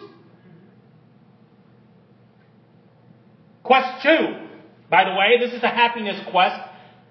[3.73, 4.37] Quest two,
[4.91, 6.61] by the way, this is a happiness quest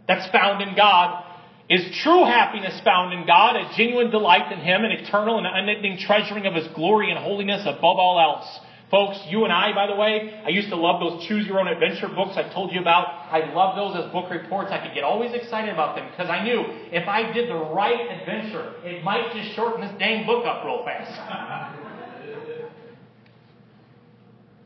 [0.06, 1.24] that's found in God.
[1.68, 5.98] Is true happiness found in God, a genuine delight in Him, an eternal and unending
[5.98, 8.46] treasuring of His glory and holiness above all else.
[8.92, 11.66] Folks, you and I, by the way, I used to love those choose your own
[11.66, 13.08] adventure books I told you about.
[13.08, 14.70] I love those as book reports.
[14.70, 18.06] I could get always excited about them because I knew if I did the right
[18.20, 21.71] adventure, it might just shorten this dang book up real fast.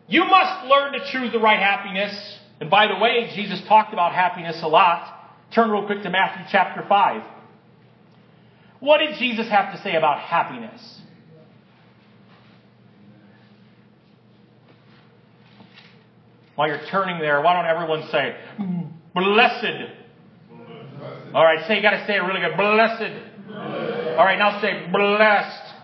[0.09, 2.39] you must learn to choose the right happiness.
[2.61, 5.13] And by the way, Jesus talked about happiness a lot.
[5.55, 7.23] Turn real quick to Matthew chapter 5.
[8.81, 11.01] What did Jesus have to say about happiness?
[16.55, 18.37] While you're turning there, why don't everyone say,
[19.15, 19.93] blessed?
[21.35, 22.57] All right, say, you got to say it really good.
[22.57, 23.13] Blessed.
[24.17, 25.75] All right, now say blessed.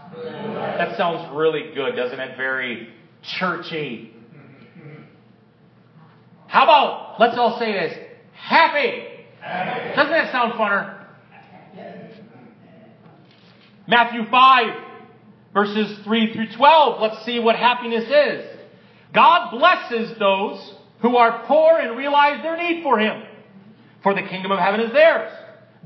[0.78, 2.36] That sounds really good, doesn't it?
[2.36, 2.88] Very
[3.22, 4.14] churchy.
[6.46, 7.96] How about, let's all say this,
[8.34, 9.04] happy.
[9.96, 10.98] Doesn't that sound funner?
[13.88, 14.66] Matthew 5,
[15.54, 17.00] verses 3 through 12.
[17.00, 18.60] Let's see what happiness is.
[19.14, 23.22] God blesses those who are poor and realize their need for Him,
[24.02, 25.32] for the kingdom of heaven is theirs.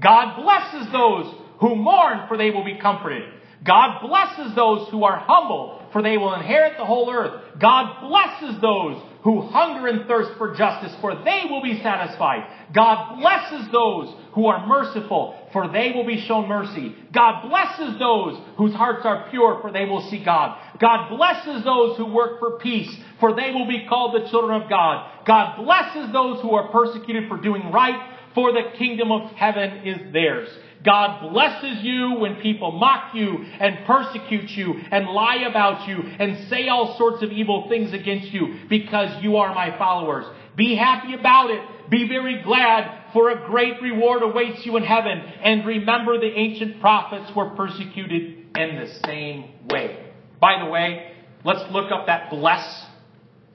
[0.03, 3.23] God blesses those who mourn, for they will be comforted.
[3.65, 7.59] God blesses those who are humble, for they will inherit the whole earth.
[7.61, 12.47] God blesses those who hunger and thirst for justice, for they will be satisfied.
[12.73, 16.95] God blesses those who are merciful, for they will be shown mercy.
[17.13, 20.57] God blesses those whose hearts are pure, for they will see God.
[20.79, 24.69] God blesses those who work for peace, for they will be called the children of
[24.69, 25.25] God.
[25.27, 30.13] God blesses those who are persecuted for doing right, for the kingdom of heaven is
[30.13, 30.49] theirs.
[30.85, 36.49] God blesses you when people mock you and persecute you and lie about you and
[36.49, 40.27] say all sorts of evil things against you because you are my followers.
[40.57, 41.91] Be happy about it.
[41.91, 45.19] Be very glad for a great reward awaits you in heaven.
[45.19, 50.13] And remember the ancient prophets were persecuted in the same way.
[50.41, 51.13] By the way,
[51.45, 52.87] let's look up that bless,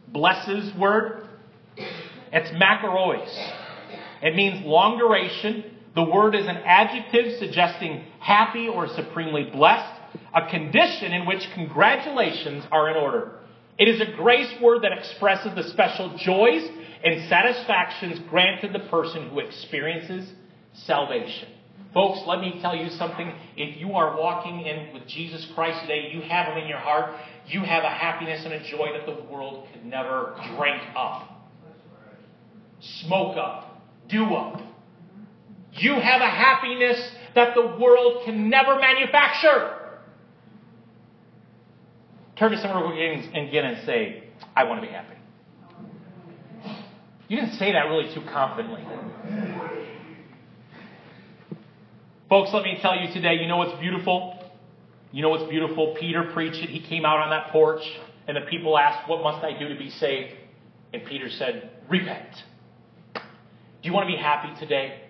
[0.08, 1.28] blesses word.
[2.32, 3.52] It's makarios.
[4.22, 5.64] It means long duration,
[5.96, 10.00] the word is an adjective suggesting happy or supremely blessed,
[10.34, 13.40] a condition in which congratulations are in order.
[13.78, 16.70] It is a grace word that expresses the special joys
[17.04, 20.32] and satisfactions granted the person who experiences
[20.74, 21.50] salvation.
[21.94, 23.34] Folks, let me tell you something.
[23.58, 27.16] If you are walking in with Jesus Christ today, you have Him in your heart,
[27.48, 31.50] you have a happiness and a joy that the world could never drink up,
[32.80, 34.71] smoke up, do up.
[35.82, 37.00] You have a happiness
[37.34, 39.78] that the world can never manufacture.
[42.38, 44.24] Turn to someone and again and say,
[44.56, 45.16] I want to be happy.
[47.28, 48.84] You didn't say that really too confidently.
[52.30, 54.38] Folks, let me tell you today, you know what's beautiful?
[55.12, 55.96] You know what's beautiful?
[56.00, 56.70] Peter preached it.
[56.70, 57.82] He came out on that porch,
[58.28, 60.34] and the people asked, What must I do to be saved?
[60.94, 62.30] And Peter said, Repent.
[63.16, 63.22] Do
[63.82, 65.01] you want to be happy today?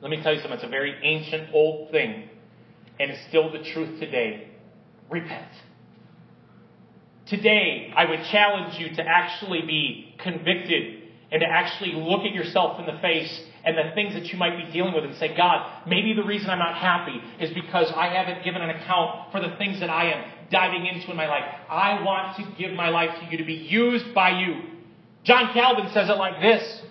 [0.00, 0.58] Let me tell you something.
[0.58, 2.28] It's a very ancient, old thing,
[2.98, 4.48] and it's still the truth today.
[5.10, 5.48] Repent.
[7.26, 12.80] Today, I would challenge you to actually be convicted and to actually look at yourself
[12.80, 15.70] in the face and the things that you might be dealing with and say, God,
[15.86, 19.54] maybe the reason I'm not happy is because I haven't given an account for the
[19.58, 21.44] things that I am diving into in my life.
[21.68, 24.62] I want to give my life to you to be used by you.
[25.22, 26.82] John Calvin says it like this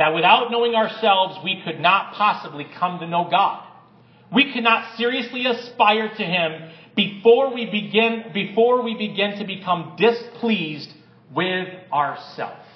[0.00, 3.66] that without knowing ourselves, we could not possibly come to know God.
[4.32, 10.90] We cannot seriously aspire to Him before we begin, before we begin to become displeased
[11.34, 12.66] with ourselves.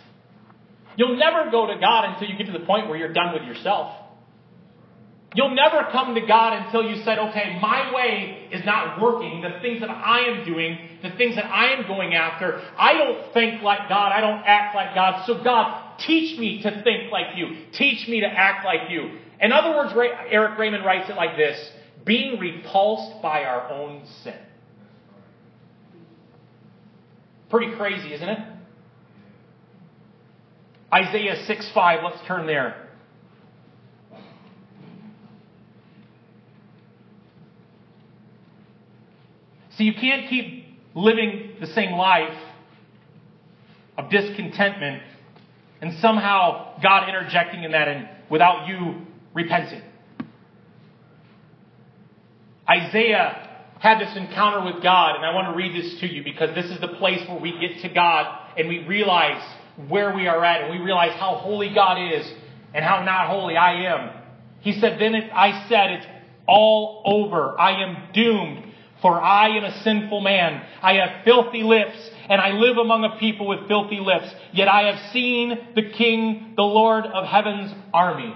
[0.99, 3.45] You'll never go to God until you get to the point where you're done with
[3.45, 3.95] yourself.
[5.35, 9.41] You'll never come to God until you said, okay, my way is not working.
[9.41, 13.33] The things that I am doing, the things that I am going after, I don't
[13.33, 14.13] think like God.
[14.13, 15.25] I don't act like God.
[15.27, 17.67] So God, Teach me to think like you.
[17.73, 19.19] Teach me to act like you.
[19.41, 19.93] In other words,
[20.31, 21.71] Erik Raymond writes it like this
[22.05, 24.39] being repulsed by our own sin.
[27.51, 28.39] Pretty crazy, isn't it?
[30.93, 32.89] Isaiah 6 5, let's turn there.
[39.77, 42.39] See, you can't keep living the same life
[43.99, 45.03] of discontentment
[45.81, 49.03] and somehow God interjecting in that and without you
[49.35, 49.83] repenting.
[52.69, 53.51] Isaiah
[53.81, 56.67] had this encounter with God, and I want to read this to you because this
[56.67, 59.43] is the place where we get to God and we realize
[59.89, 62.27] where we are at and we realize how holy God is
[62.73, 64.11] and how not holy I am.
[64.61, 66.07] He said, Then it, I said, It's
[66.47, 67.59] all over.
[67.61, 68.65] I am doomed,
[69.05, 70.65] for I am a sinful man.
[70.81, 74.35] I have filthy lips, and I live among a people with filthy lips.
[74.55, 78.35] Yet I have seen the King, the Lord of heaven's army.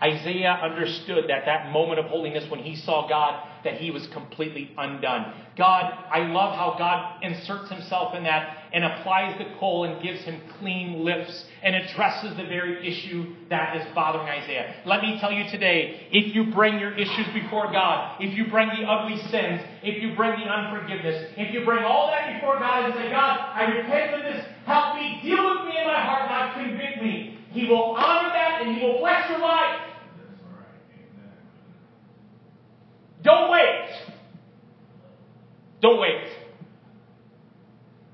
[0.00, 4.70] Isaiah understood that that moment of holiness when he saw God, that he was completely
[4.78, 5.34] undone.
[5.56, 10.20] God, I love how God inserts himself in that and applies the coal and gives
[10.24, 14.74] him clean lips and addresses the very issue that is bothering Isaiah.
[14.84, 18.68] Let me tell you today, if you bring your issues before God, if you bring
[18.70, 22.86] the ugly sins, if you bring the unforgiveness, if you bring all that before God
[22.86, 26.28] and say, God, I repent of this, help me, deal with me in my heart,
[26.28, 29.80] not convict me, He will honor that and He will bless your life.
[33.22, 33.88] Don't wait.
[35.80, 36.43] Don't wait.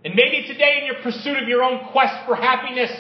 [0.05, 2.91] And maybe today, in your pursuit of your own quest for happiness,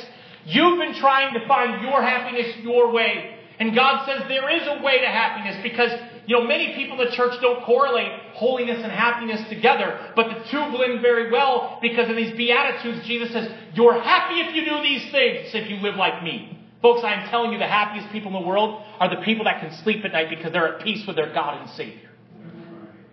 [0.45, 3.37] you've been trying to find your happiness your way.
[3.59, 5.91] And God says there is a way to happiness because,
[6.27, 10.45] you know, many people in the church don't correlate holiness and happiness together, but the
[10.51, 14.83] two blend very well because in these Beatitudes, Jesus says, You're happy if you do
[14.83, 16.59] these things, if you live like me.
[16.83, 19.73] Folks, I'm telling you, the happiest people in the world are the people that can
[19.83, 22.09] sleep at night because they're at peace with their God and Savior.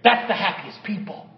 [0.04, 1.30] That's the happiest people.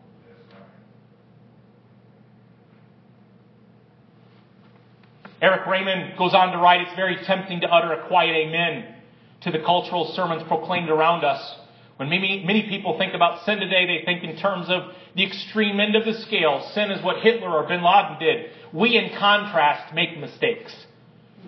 [5.42, 8.96] Erik Raymond goes on to write, It's very tempting to utter a quiet amen
[9.42, 11.56] to the cultural sermons proclaimed around us.
[11.96, 15.80] When many, many people think about sin today, they think in terms of the extreme
[15.80, 16.70] end of the scale.
[16.74, 18.52] Sin is what Hitler or bin Laden did.
[18.74, 20.74] We, in contrast, make mistakes.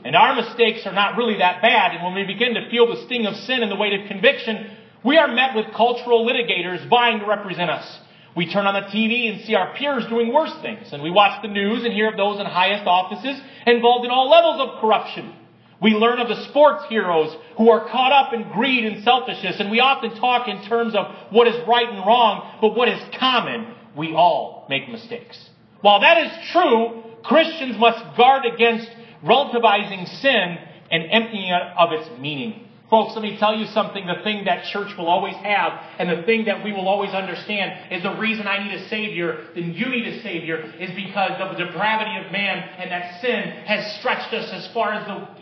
[0.03, 1.95] And our mistakes are not really that bad.
[1.95, 4.77] And when we begin to feel the sting of sin and the weight of conviction,
[5.03, 7.99] we are met with cultural litigators vying to represent us.
[8.35, 11.41] We turn on the TV and see our peers doing worse things, and we watch
[11.41, 15.35] the news and hear of those in highest offices involved in all levels of corruption.
[15.81, 19.71] We learn of the sports heroes who are caught up in greed and selfishness, and
[19.71, 23.73] we often talk in terms of what is right and wrong, but what is common,
[23.97, 25.49] we all make mistakes.
[25.81, 28.87] While that is true, Christians must guard against
[29.25, 30.57] relativizing sin
[30.91, 32.67] and emptying it of its meaning.
[32.91, 34.05] Folks, let me tell you something.
[34.05, 37.89] The thing that church will always have, and the thing that we will always understand,
[37.89, 41.57] is the reason I need a Savior, then you need a Savior, is because of
[41.57, 45.41] the depravity of man, and that sin has stretched us as far as the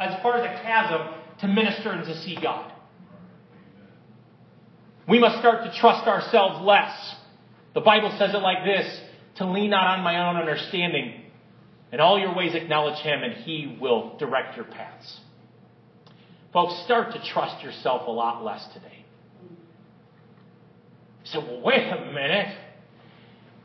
[0.00, 1.00] as far as a chasm
[1.40, 2.72] to minister and to see God.
[5.06, 7.14] We must start to trust ourselves less.
[7.74, 9.00] The Bible says it like this
[9.36, 11.22] to lean not on my own understanding.
[11.92, 15.20] In all your ways acknowledge him, and he will direct your paths.
[16.56, 19.04] Folks, start to trust yourself a lot less today.
[21.24, 22.56] So, wait a minute.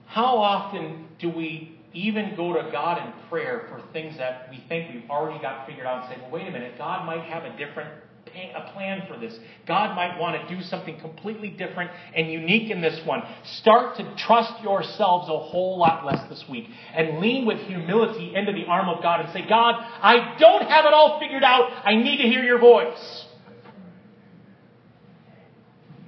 [0.07, 4.93] How often do we even go to God in prayer for things that we think
[4.93, 7.55] we've already got figured out and say, well, wait a minute, God might have a
[7.55, 7.91] different
[8.33, 9.37] a plan for this.
[9.67, 13.21] God might want to do something completely different and unique in this one.
[13.59, 16.65] Start to trust yourselves a whole lot less this week
[16.95, 20.85] and lean with humility into the arm of God and say, God, I don't have
[20.85, 21.71] it all figured out.
[21.85, 23.25] I need to hear your voice.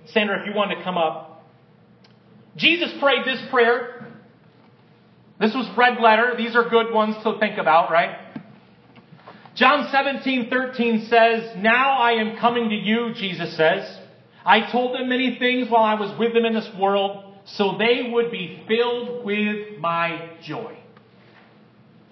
[0.08, 1.46] Sandra, if you want to come up.
[2.56, 4.08] Jesus prayed this prayer.
[5.40, 6.36] This was red letter.
[6.38, 8.18] These are good ones to think about, right?
[9.56, 14.00] John 17, 13 says, Now I am coming to you, Jesus says.
[14.44, 18.10] I told them many things while I was with them in this world, so they
[18.12, 20.76] would be filled with my joy.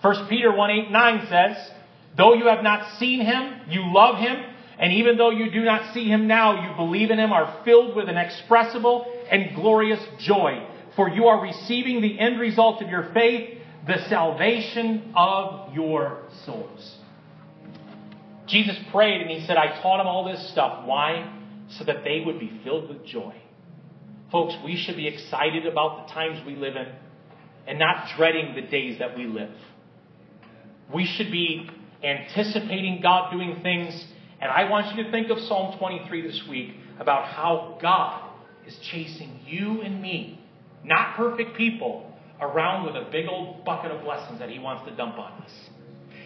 [0.01, 1.71] 1 Peter 1, 8, 9 says,
[2.15, 4.37] Though you have not seen him, you love him,
[4.77, 7.95] and even though you do not see him now, you believe in him, are filled
[7.95, 10.67] with inexpressible and glorious joy.
[10.95, 16.97] For you are receiving the end result of your faith, the salvation of your souls.
[18.51, 20.85] Jesus prayed and he said, I taught them all this stuff.
[20.85, 21.33] Why?
[21.77, 23.33] So that they would be filled with joy.
[24.31, 26.87] Folks, we should be excited about the times we live in
[27.67, 29.51] and not dreading the days that we live.
[30.93, 31.69] We should be
[32.03, 34.05] anticipating God doing things.
[34.41, 38.31] And I want you to think of Psalm 23 this week about how God
[38.67, 40.43] is chasing you and me,
[40.83, 44.95] not perfect people, around with a big old bucket of blessings that He wants to
[44.95, 45.51] dump on us.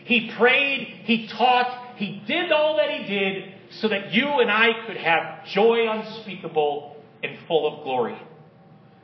[0.06, 4.86] He prayed, he taught, he did all that he did so that you and I
[4.86, 8.18] could have joy unspeakable and full of glory.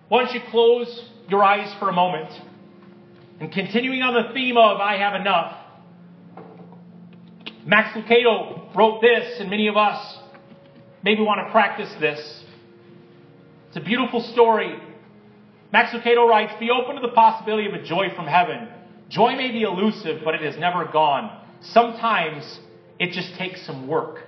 [0.07, 2.29] why don't you close your eyes for a moment?
[3.39, 5.57] And continuing on the theme of I have enough,
[7.65, 10.17] Max Lucado wrote this, and many of us
[11.03, 12.43] maybe want to practice this.
[13.69, 14.77] It's a beautiful story.
[15.71, 18.67] Max Lucado writes, Be open to the possibility of a joy from heaven.
[19.09, 21.39] Joy may be elusive, but it is never gone.
[21.61, 22.59] Sometimes
[23.01, 24.19] it just takes some work.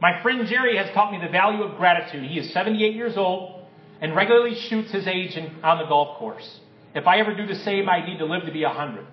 [0.00, 2.22] My friend Jerry has taught me the value of gratitude.
[2.30, 3.64] He is 78 years old
[4.00, 6.60] and regularly shoots his age in, on the golf course.
[6.94, 9.04] If I ever do the same, I need to live to be 100.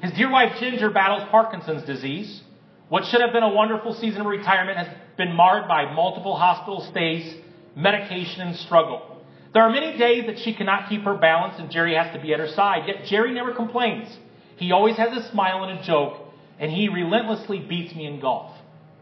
[0.00, 2.40] His dear wife Ginger battles Parkinson's disease.
[2.88, 6.86] What should have been a wonderful season of retirement has been marred by multiple hospital
[6.92, 7.34] stays,
[7.74, 9.24] medication, and struggle.
[9.52, 12.32] There are many days that she cannot keep her balance and Jerry has to be
[12.32, 14.16] at her side, yet Jerry never complains.
[14.54, 16.23] He always has a smile and a joke,
[16.64, 18.56] and he relentlessly beats me in golf.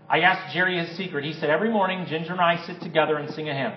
[0.08, 1.24] I asked Jerry his secret.
[1.24, 3.74] He said, Every morning, Ginger and I sit together and sing a hymn.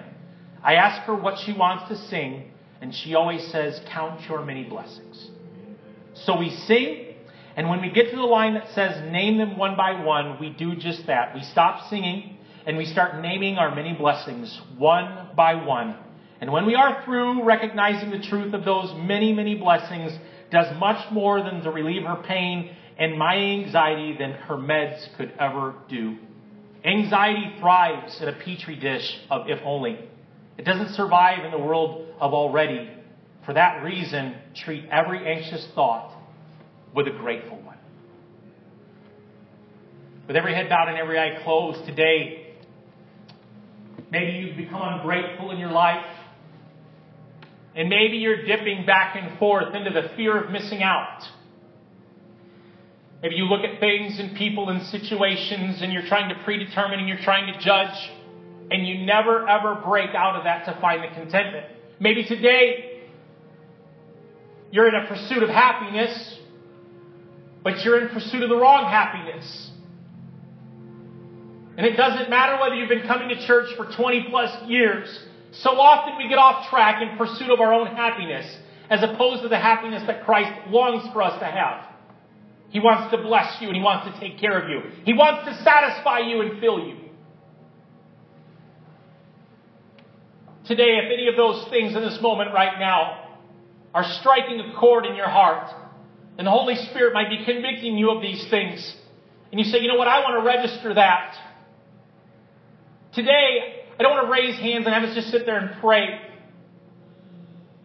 [0.64, 4.64] I ask her what she wants to sing, and she always says, Count your many
[4.64, 5.30] blessings.
[6.16, 7.14] So we sing,
[7.56, 10.50] and when we get to the line that says, Name them one by one, we
[10.50, 11.36] do just that.
[11.36, 15.96] We stop singing, and we start naming our many blessings one by one.
[16.42, 20.12] And when we are through recognizing the truth of those many, many blessings,
[20.50, 25.34] does much more than to relieve her pain and my anxiety than her meds could
[25.40, 26.18] ever do.
[26.84, 30.00] Anxiety thrives in a petri dish of if only.
[30.58, 32.90] It doesn't survive in the world of already.
[33.46, 36.16] For that reason, treat every anxious thought
[36.94, 37.78] with a grateful one.
[40.28, 42.54] With every head bowed and every eye closed today,
[44.12, 46.06] maybe you've become ungrateful in your life.
[47.76, 51.24] And maybe you're dipping back and forth into the fear of missing out.
[53.22, 57.08] Maybe you look at things and people and situations and you're trying to predetermine and
[57.08, 58.12] you're trying to judge
[58.72, 61.66] and you never ever break out of that to find the contentment.
[62.00, 63.02] Maybe today
[64.72, 66.40] you're in a pursuit of happiness,
[67.64, 69.72] but you're in pursuit of the wrong happiness.
[71.78, 75.26] And it doesn't matter whether you've been coming to church for 20 plus years
[75.62, 78.46] so often we get off track in pursuit of our own happiness
[78.90, 81.95] as opposed to the happiness that Christ longs for us to have.
[82.70, 84.82] He wants to bless you and He wants to take care of you.
[85.06, 86.98] He wants to satisfy you and fill you.
[90.66, 93.38] Today, if any of those things in this moment right now
[93.94, 95.70] are striking a chord in your heart,
[96.38, 98.96] and the Holy Spirit might be convicting you of these things,
[99.52, 101.36] and you say, you know what, I want to register that.
[103.14, 106.20] Today, I don't want to raise hands and have us just sit there and pray.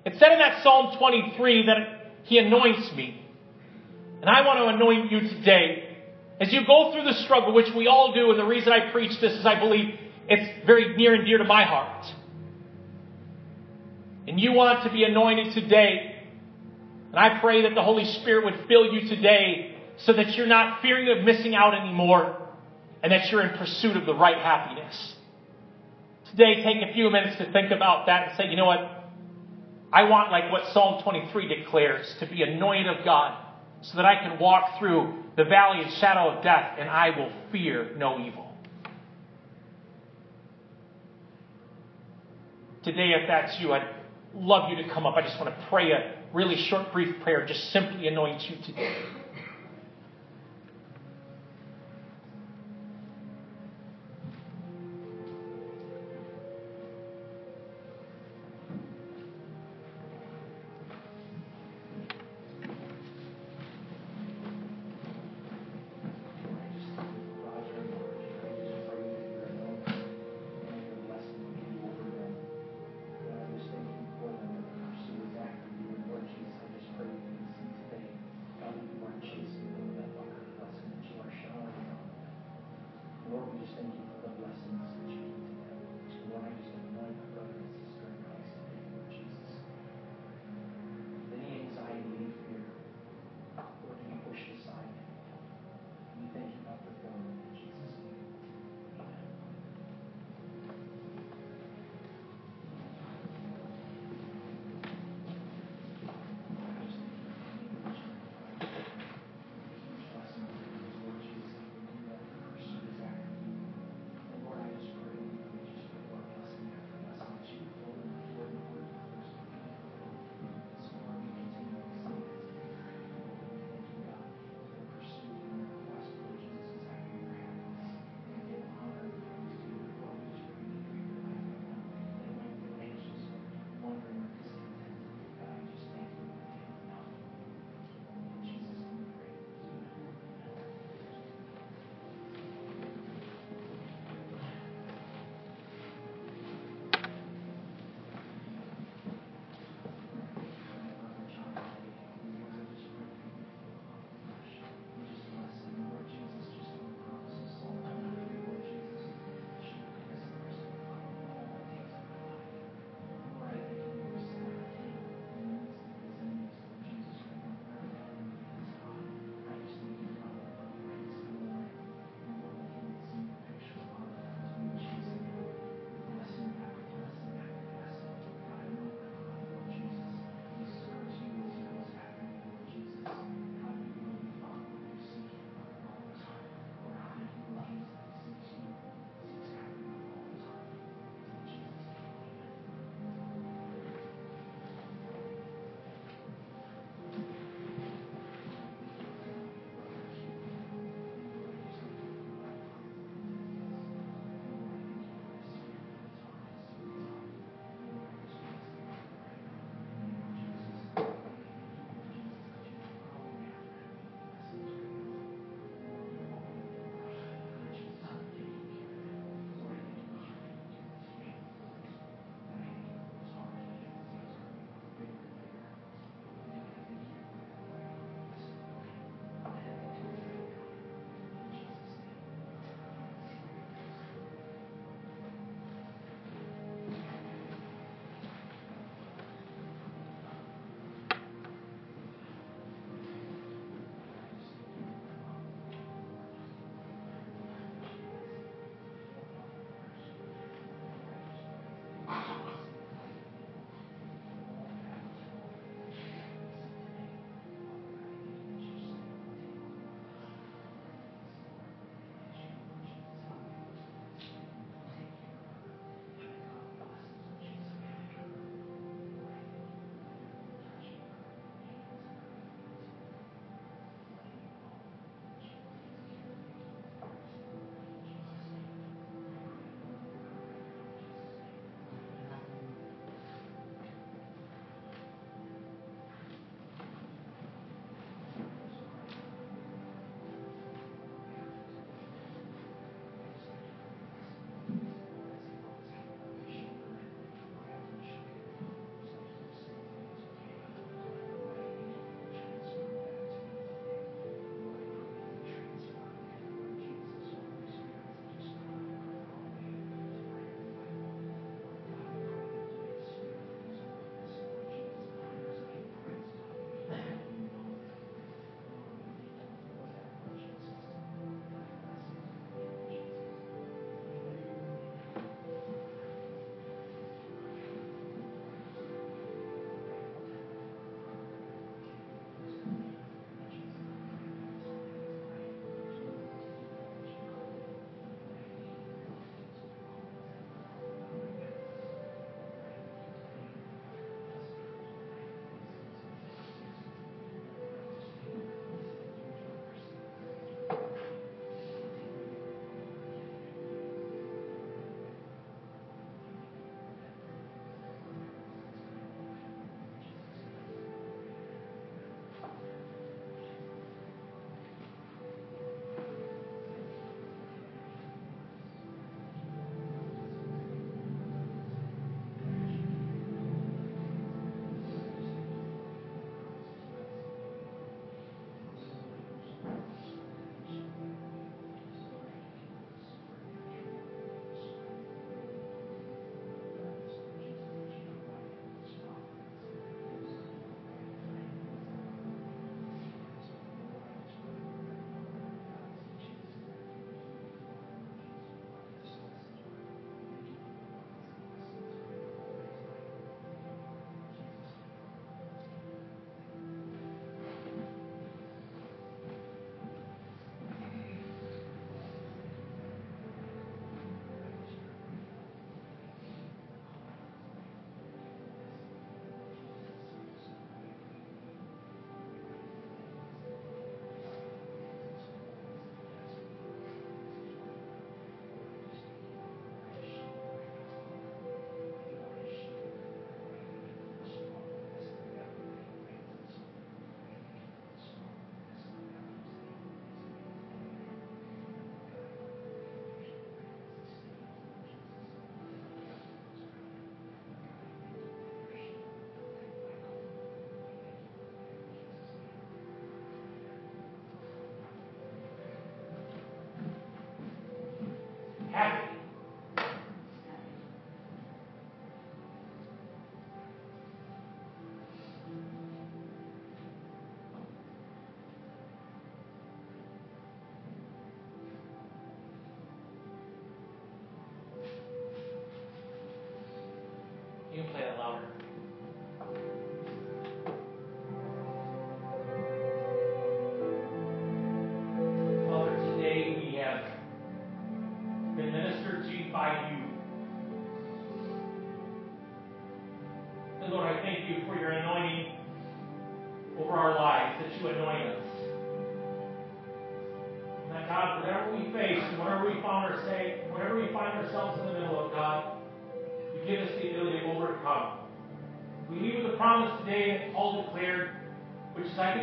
[0.05, 3.20] It said in that Psalm 23 that He anoints me.
[4.21, 5.97] And I want to anoint you today.
[6.41, 9.19] As you go through the struggle, which we all do, and the reason I preach
[9.21, 9.95] this is I believe
[10.29, 12.07] it's very near and dear to my heart.
[14.29, 16.25] And you want to be anointed today.
[17.11, 20.83] And I pray that the Holy Spirit would fill you today so that you're not
[20.83, 22.37] fearing of missing out anymore
[23.03, 25.15] and that you're in pursuit of the right happiness.
[26.31, 28.99] Today, take a few minutes to think about that and say, you know what?
[29.93, 33.50] I want, like what Psalm 23 declares, to be anointed of God
[33.83, 37.33] so that I can walk through the valley and shadow of death and I will
[37.51, 38.47] fear no evil.
[42.83, 43.89] Today, if that's you, I'd
[44.35, 45.15] love you to come up.
[45.15, 48.97] I just want to pray a really short, brief prayer, just simply anoint you today.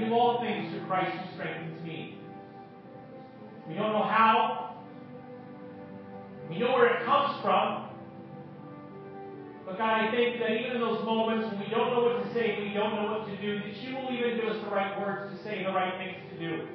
[0.08, 2.18] Do all things through Christ who strengthens me.
[3.68, 4.76] We don't know how.
[6.50, 7.90] We know where it comes from.
[9.66, 12.34] But God, I think that even in those moments when we don't know what to
[12.34, 14.98] say, we don't know what to do, that you will even give us the right
[15.00, 16.68] words to say, the right things to do.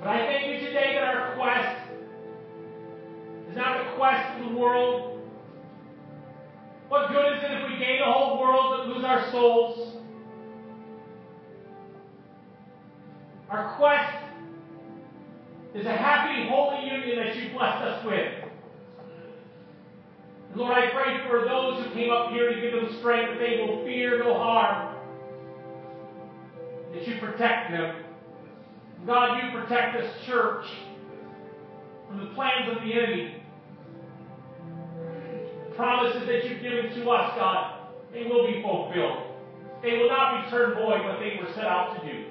[0.00, 1.90] But I thank you today that our quest
[3.50, 5.20] is not a quest for the world,
[6.88, 9.99] what good is it if we gain the whole world but lose our souls?
[13.50, 14.24] Our quest
[15.74, 18.32] is a happy, holy union that you blessed us with.
[20.50, 23.38] And Lord, I pray for those who came up here to give them strength that
[23.38, 24.96] they will fear no harm.
[26.94, 28.04] That you protect them.
[29.06, 30.66] God, you protect this church
[32.08, 33.40] from the plans of the enemy
[35.80, 39.22] promises that you've given to us, God, they will be fulfilled.
[39.82, 42.29] They will not return void what they were set out to do.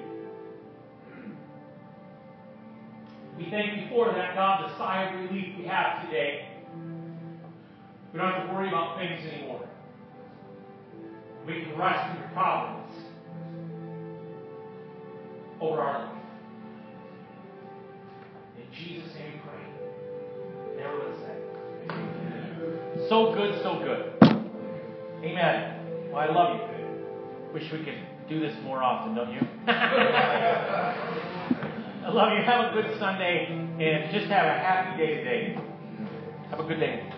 [3.40, 6.46] We thank you for that, God, the sigh of relief we have today.
[8.12, 9.66] We don't have to worry about things anymore.
[11.46, 12.92] We can rest in your providence
[15.58, 16.16] over our life.
[18.58, 20.86] In Jesus' name we pray.
[20.86, 23.08] Us say.
[23.08, 24.12] So good, so good.
[25.24, 26.10] Amen.
[26.12, 26.66] Well, I love you.
[27.54, 29.40] Wish we could do this more often, don't you?
[32.02, 32.42] I love you.
[32.42, 35.58] Have a good Sunday and just have a happy day today.
[36.50, 37.12] Have a good day.